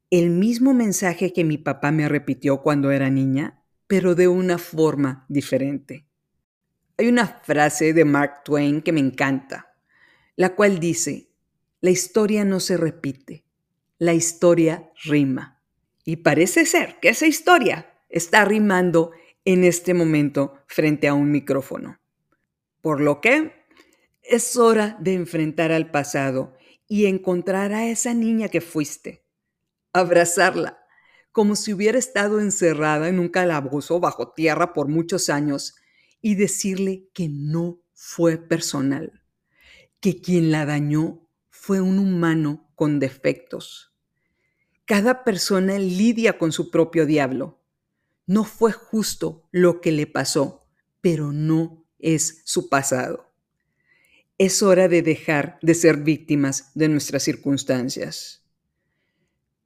El 0.08 0.30
mismo 0.30 0.72
mensaje 0.72 1.34
que 1.34 1.44
mi 1.44 1.58
papá 1.58 1.92
me 1.92 2.08
repitió 2.08 2.62
cuando 2.62 2.90
era 2.90 3.10
niña, 3.10 3.59
pero 3.90 4.14
de 4.14 4.28
una 4.28 4.56
forma 4.56 5.26
diferente. 5.28 6.06
Hay 6.96 7.08
una 7.08 7.26
frase 7.26 7.92
de 7.92 8.04
Mark 8.04 8.44
Twain 8.44 8.82
que 8.82 8.92
me 8.92 9.00
encanta, 9.00 9.74
la 10.36 10.54
cual 10.54 10.78
dice, 10.78 11.32
la 11.80 11.90
historia 11.90 12.44
no 12.44 12.60
se 12.60 12.76
repite, 12.76 13.44
la 13.98 14.14
historia 14.14 14.92
rima. 15.02 15.60
Y 16.04 16.18
parece 16.18 16.66
ser 16.66 17.00
que 17.00 17.08
esa 17.08 17.26
historia 17.26 17.92
está 18.08 18.44
rimando 18.44 19.10
en 19.44 19.64
este 19.64 19.92
momento 19.92 20.54
frente 20.68 21.08
a 21.08 21.14
un 21.14 21.32
micrófono. 21.32 21.98
Por 22.82 23.00
lo 23.00 23.20
que 23.20 23.66
es 24.22 24.56
hora 24.56 24.96
de 25.00 25.14
enfrentar 25.14 25.72
al 25.72 25.90
pasado 25.90 26.56
y 26.86 27.06
encontrar 27.06 27.72
a 27.72 27.88
esa 27.88 28.14
niña 28.14 28.50
que 28.50 28.60
fuiste, 28.60 29.24
abrazarla, 29.92 30.79
como 31.32 31.56
si 31.56 31.72
hubiera 31.72 31.98
estado 31.98 32.40
encerrada 32.40 33.08
en 33.08 33.18
un 33.18 33.28
calabozo 33.28 34.00
bajo 34.00 34.32
tierra 34.32 34.72
por 34.72 34.88
muchos 34.88 35.28
años 35.28 35.76
y 36.20 36.34
decirle 36.34 37.08
que 37.14 37.28
no 37.28 37.80
fue 37.92 38.36
personal, 38.36 39.22
que 40.00 40.20
quien 40.20 40.50
la 40.50 40.66
dañó 40.66 41.26
fue 41.48 41.80
un 41.80 41.98
humano 41.98 42.70
con 42.74 42.98
defectos. 42.98 43.94
Cada 44.86 45.22
persona 45.22 45.78
lidia 45.78 46.38
con 46.38 46.50
su 46.50 46.70
propio 46.70 47.06
diablo. 47.06 47.62
No 48.26 48.44
fue 48.44 48.72
justo 48.72 49.46
lo 49.52 49.80
que 49.80 49.92
le 49.92 50.06
pasó, 50.06 50.66
pero 51.00 51.32
no 51.32 51.86
es 51.98 52.42
su 52.44 52.68
pasado. 52.68 53.32
Es 54.38 54.62
hora 54.62 54.88
de 54.88 55.02
dejar 55.02 55.58
de 55.62 55.74
ser 55.74 55.98
víctimas 55.98 56.72
de 56.74 56.88
nuestras 56.88 57.22
circunstancias. 57.22 58.42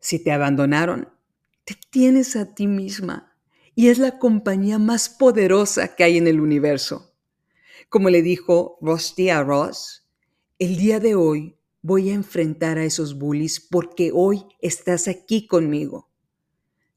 Si 0.01 0.23
te 0.23 0.33
abandonaron, 0.33 1.09
te 1.65 1.77
tienes 1.91 2.37
a 2.37 2.55
ti 2.55 2.67
misma 2.67 3.35
y 3.75 3.89
es 3.89 3.99
la 3.99 4.19
compañía 4.19 4.79
más 4.79 5.09
poderosa 5.09 5.95
que 5.95 6.05
hay 6.05 6.19
en 6.19 6.27
el 6.27 6.41
universo. 6.41 7.15
Como 7.89 8.11
le 8.11 8.23
dijo 8.23 8.79
Rusty 8.81 9.31
a 9.31 9.43
Ross, 9.43 10.07
el 10.59 10.77
día 10.77 11.01
de 11.01 11.15
hoy 11.15 11.59
voy 11.83 12.11
a 12.11 12.15
enfrentar 12.15 12.79
a 12.79 12.85
esos 12.85 13.19
bullies 13.19 13.61
porque 13.61 14.11
hoy 14.13 14.45
estás 14.61 15.09
aquí 15.09 15.47
conmigo. 15.47 16.11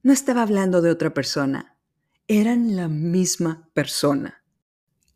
No 0.03 0.13
estaba 0.13 0.43
hablando 0.43 0.81
de 0.81 0.91
otra 0.91 1.13
persona, 1.13 1.77
eran 2.27 2.75
la 2.75 2.87
misma 2.87 3.69
persona. 3.73 4.43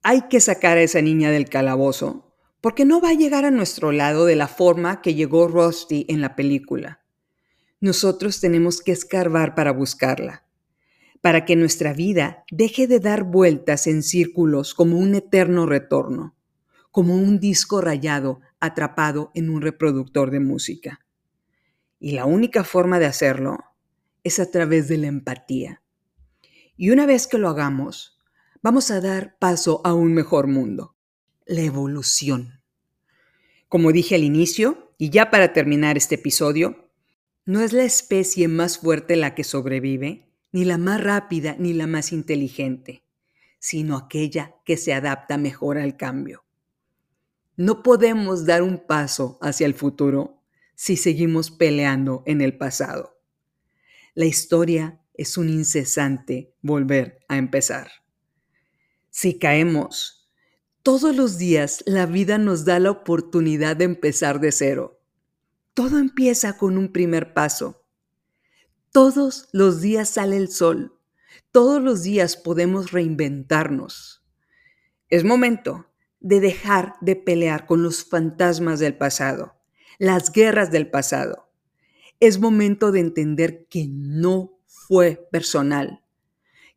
Hay 0.01 0.23
que 0.29 0.39
sacar 0.39 0.77
a 0.77 0.81
esa 0.81 1.01
niña 1.01 1.29
del 1.29 1.49
calabozo 1.49 2.35
porque 2.61 2.85
no 2.85 3.01
va 3.01 3.09
a 3.09 3.13
llegar 3.13 3.45
a 3.45 3.51
nuestro 3.51 3.91
lado 3.91 4.25
de 4.25 4.35
la 4.35 4.47
forma 4.47 5.01
que 5.01 5.13
llegó 5.13 5.47
Rusty 5.47 6.05
en 6.09 6.21
la 6.21 6.35
película. 6.35 7.00
Nosotros 7.81 8.39
tenemos 8.39 8.79
que 8.79 8.91
escarbar 8.91 9.55
para 9.55 9.71
buscarla, 9.71 10.45
para 11.19 11.45
que 11.45 11.55
nuestra 11.55 11.93
vida 11.93 12.43
deje 12.51 12.85
de 12.85 12.99
dar 12.99 13.23
vueltas 13.23 13.87
en 13.87 14.03
círculos 14.03 14.75
como 14.75 14.99
un 14.99 15.15
eterno 15.15 15.65
retorno, 15.65 16.35
como 16.91 17.15
un 17.15 17.39
disco 17.39 17.81
rayado 17.81 18.39
atrapado 18.59 19.31
en 19.33 19.49
un 19.49 19.61
reproductor 19.61 20.29
de 20.29 20.39
música. 20.39 21.03
Y 21.99 22.11
la 22.11 22.25
única 22.25 22.63
forma 22.63 22.99
de 22.99 23.07
hacerlo 23.07 23.57
es 24.23 24.39
a 24.39 24.51
través 24.51 24.87
de 24.87 24.97
la 24.97 25.07
empatía. 25.07 25.81
Y 26.77 26.91
una 26.91 27.07
vez 27.07 27.25
que 27.25 27.39
lo 27.39 27.49
hagamos, 27.49 28.19
vamos 28.61 28.91
a 28.91 29.01
dar 29.01 29.39
paso 29.39 29.81
a 29.83 29.95
un 29.95 30.13
mejor 30.13 30.45
mundo, 30.45 30.95
la 31.47 31.61
evolución. 31.61 32.61
Como 33.67 33.91
dije 33.91 34.13
al 34.13 34.23
inicio, 34.23 34.93
y 34.99 35.09
ya 35.09 35.31
para 35.31 35.51
terminar 35.51 35.97
este 35.97 36.13
episodio, 36.13 36.90
no 37.51 37.59
es 37.59 37.73
la 37.73 37.83
especie 37.83 38.47
más 38.47 38.77
fuerte 38.77 39.17
la 39.17 39.35
que 39.35 39.43
sobrevive, 39.43 40.31
ni 40.53 40.63
la 40.63 40.77
más 40.77 41.03
rápida, 41.03 41.57
ni 41.59 41.73
la 41.73 41.85
más 41.85 42.13
inteligente, 42.13 43.03
sino 43.59 43.97
aquella 43.97 44.55
que 44.63 44.77
se 44.77 44.93
adapta 44.93 45.37
mejor 45.37 45.77
al 45.77 45.97
cambio. 45.97 46.45
No 47.57 47.83
podemos 47.83 48.45
dar 48.45 48.63
un 48.63 48.77
paso 48.87 49.37
hacia 49.41 49.65
el 49.65 49.73
futuro 49.73 50.41
si 50.75 50.95
seguimos 50.95 51.51
peleando 51.51 52.23
en 52.25 52.39
el 52.39 52.57
pasado. 52.57 53.19
La 54.13 54.23
historia 54.23 55.01
es 55.13 55.37
un 55.37 55.49
incesante 55.49 56.55
volver 56.61 57.19
a 57.27 57.35
empezar. 57.35 57.91
Si 59.09 59.39
caemos, 59.39 60.31
todos 60.83 61.13
los 61.13 61.37
días 61.37 61.83
la 61.85 62.05
vida 62.05 62.37
nos 62.37 62.63
da 62.63 62.79
la 62.79 62.91
oportunidad 62.91 63.75
de 63.75 63.83
empezar 63.83 64.39
de 64.39 64.53
cero 64.53 65.00
todo 65.73 65.99
empieza 65.99 66.57
con 66.57 66.77
un 66.77 66.91
primer 66.91 67.33
paso. 67.33 67.85
Todos 68.91 69.47
los 69.53 69.81
días 69.81 70.09
sale 70.09 70.37
el 70.37 70.49
sol. 70.49 70.99
Todos 71.51 71.81
los 71.81 72.03
días 72.03 72.35
podemos 72.35 72.91
reinventarnos. 72.91 74.23
Es 75.09 75.23
momento 75.23 75.87
de 76.19 76.39
dejar 76.39 76.95
de 77.01 77.15
pelear 77.15 77.65
con 77.65 77.83
los 77.83 78.03
fantasmas 78.03 78.79
del 78.79 78.97
pasado, 78.97 79.55
las 79.97 80.31
guerras 80.31 80.71
del 80.71 80.89
pasado. 80.89 81.49
Es 82.19 82.39
momento 82.39 82.91
de 82.91 82.99
entender 82.99 83.65
que 83.69 83.87
no 83.89 84.59
fue 84.65 85.27
personal, 85.31 86.03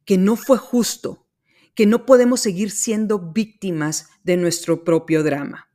que 0.04 0.18
no 0.18 0.36
fue 0.36 0.56
justo, 0.56 1.26
que 1.74 1.86
no 1.86 2.06
podemos 2.06 2.40
seguir 2.40 2.70
siendo 2.70 3.32
víctimas 3.32 4.08
de 4.22 4.36
nuestro 4.36 4.84
propio 4.84 5.22
drama. 5.22 5.68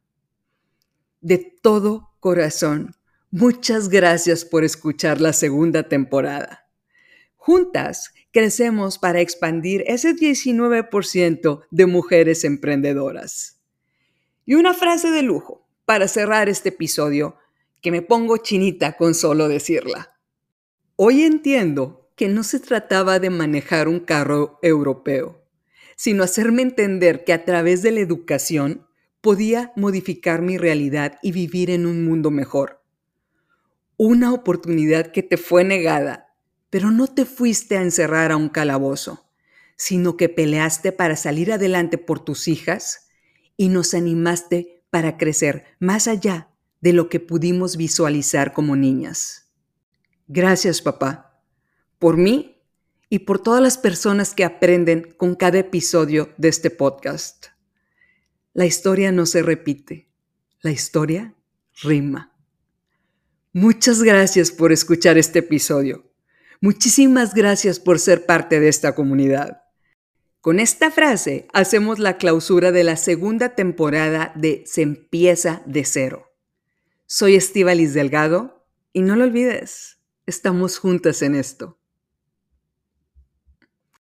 De 1.21 1.37
todo 1.37 2.15
corazón, 2.19 2.95
Muchas 3.31 3.89
gracias 3.89 4.43
por 4.43 4.63
escuchar 4.63 5.21
la 5.21 5.33
segunda 5.33 5.83
temporada. 5.83 6.67
Juntas 7.35 8.11
crecemos 8.31 8.97
para 8.97 9.21
expandir 9.21 9.83
ese 9.85 10.15
19% 10.15 11.61
de 11.69 11.85
mujeres 11.85 12.43
emprendedoras. 12.43 13.61
Y 14.47 14.55
una 14.55 14.73
frase 14.73 15.11
de 15.11 15.21
lujo 15.21 15.69
para 15.85 16.07
cerrar 16.07 16.49
este 16.49 16.69
episodio 16.69 17.35
que 17.81 17.91
me 17.91 18.01
pongo 18.01 18.37
chinita 18.37 18.97
con 18.97 19.13
solo 19.13 19.47
decirla. 19.47 20.17
Hoy 20.95 21.21
entiendo 21.21 22.09
que 22.15 22.29
no 22.29 22.41
se 22.41 22.59
trataba 22.59 23.19
de 23.19 23.29
manejar 23.29 23.87
un 23.87 23.99
carro 23.99 24.57
europeo, 24.63 25.45
sino 25.95 26.23
hacerme 26.23 26.63
entender 26.63 27.25
que 27.25 27.33
a 27.33 27.45
través 27.45 27.83
de 27.83 27.91
la 27.91 27.99
educación 27.99 28.87
podía 29.21 29.71
modificar 29.75 30.41
mi 30.41 30.57
realidad 30.57 31.19
y 31.21 31.31
vivir 31.31 31.69
en 31.69 31.85
un 31.85 32.03
mundo 32.03 32.31
mejor 32.31 32.78
una 34.01 34.31
oportunidad 34.31 35.11
que 35.11 35.23
te 35.23 35.35
fue 35.35 35.65
negada, 35.65 36.33
pero 36.69 36.89
no 36.89 37.07
te 37.07 37.25
fuiste 37.25 37.77
a 37.77 37.81
encerrar 37.81 38.31
a 38.31 38.37
un 38.37 38.47
calabozo, 38.47 39.29
sino 39.75 40.15
que 40.15 40.29
peleaste 40.29 40.93
para 40.93 41.17
salir 41.17 41.51
adelante 41.51 41.97
por 41.97 42.23
tus 42.23 42.47
hijas 42.47 43.09
y 43.57 43.67
nos 43.67 43.93
animaste 43.93 44.85
para 44.89 45.17
crecer 45.17 45.65
más 45.79 46.07
allá 46.07 46.47
de 46.79 46.93
lo 46.93 47.09
que 47.09 47.19
pudimos 47.19 47.75
visualizar 47.75 48.53
como 48.53 48.77
niñas. 48.77 49.51
Gracias, 50.29 50.81
papá, 50.81 51.43
por 51.99 52.15
mí 52.15 52.63
y 53.09 53.19
por 53.19 53.43
todas 53.43 53.61
las 53.61 53.77
personas 53.77 54.33
que 54.33 54.45
aprenden 54.45 55.13
con 55.17 55.35
cada 55.35 55.59
episodio 55.59 56.33
de 56.37 56.47
este 56.47 56.69
podcast. 56.69 57.47
La 58.53 58.65
historia 58.65 59.11
no 59.11 59.25
se 59.25 59.43
repite, 59.43 60.09
la 60.61 60.71
historia 60.71 61.35
rima. 61.81 62.38
Muchas 63.53 64.03
gracias 64.03 64.51
por 64.51 64.71
escuchar 64.71 65.17
este 65.17 65.39
episodio. 65.39 66.13
Muchísimas 66.61 67.33
gracias 67.33 67.79
por 67.79 67.97
ser 67.97 68.27
parte 68.27 68.59
de 68.59 68.67
esta 68.67 68.93
comunidad. 68.93 69.63
Con 70.39 70.59
esta 70.59 70.91
frase 70.91 71.47
hacemos 71.51 71.97
la 71.97 72.17
clausura 72.17 72.71
de 72.71 72.83
la 72.83 72.95
segunda 72.95 73.55
temporada 73.55 74.33
de 74.35 74.61
Se 74.67 74.83
empieza 74.83 75.63
de 75.65 75.83
cero. 75.83 76.27
Soy 77.07 77.35
Estivalis 77.35 77.95
Delgado 77.95 78.67
y 78.93 79.01
no 79.01 79.15
lo 79.15 79.23
olvides, 79.23 79.97
estamos 80.27 80.77
juntas 80.77 81.23
en 81.23 81.33
esto. 81.33 81.78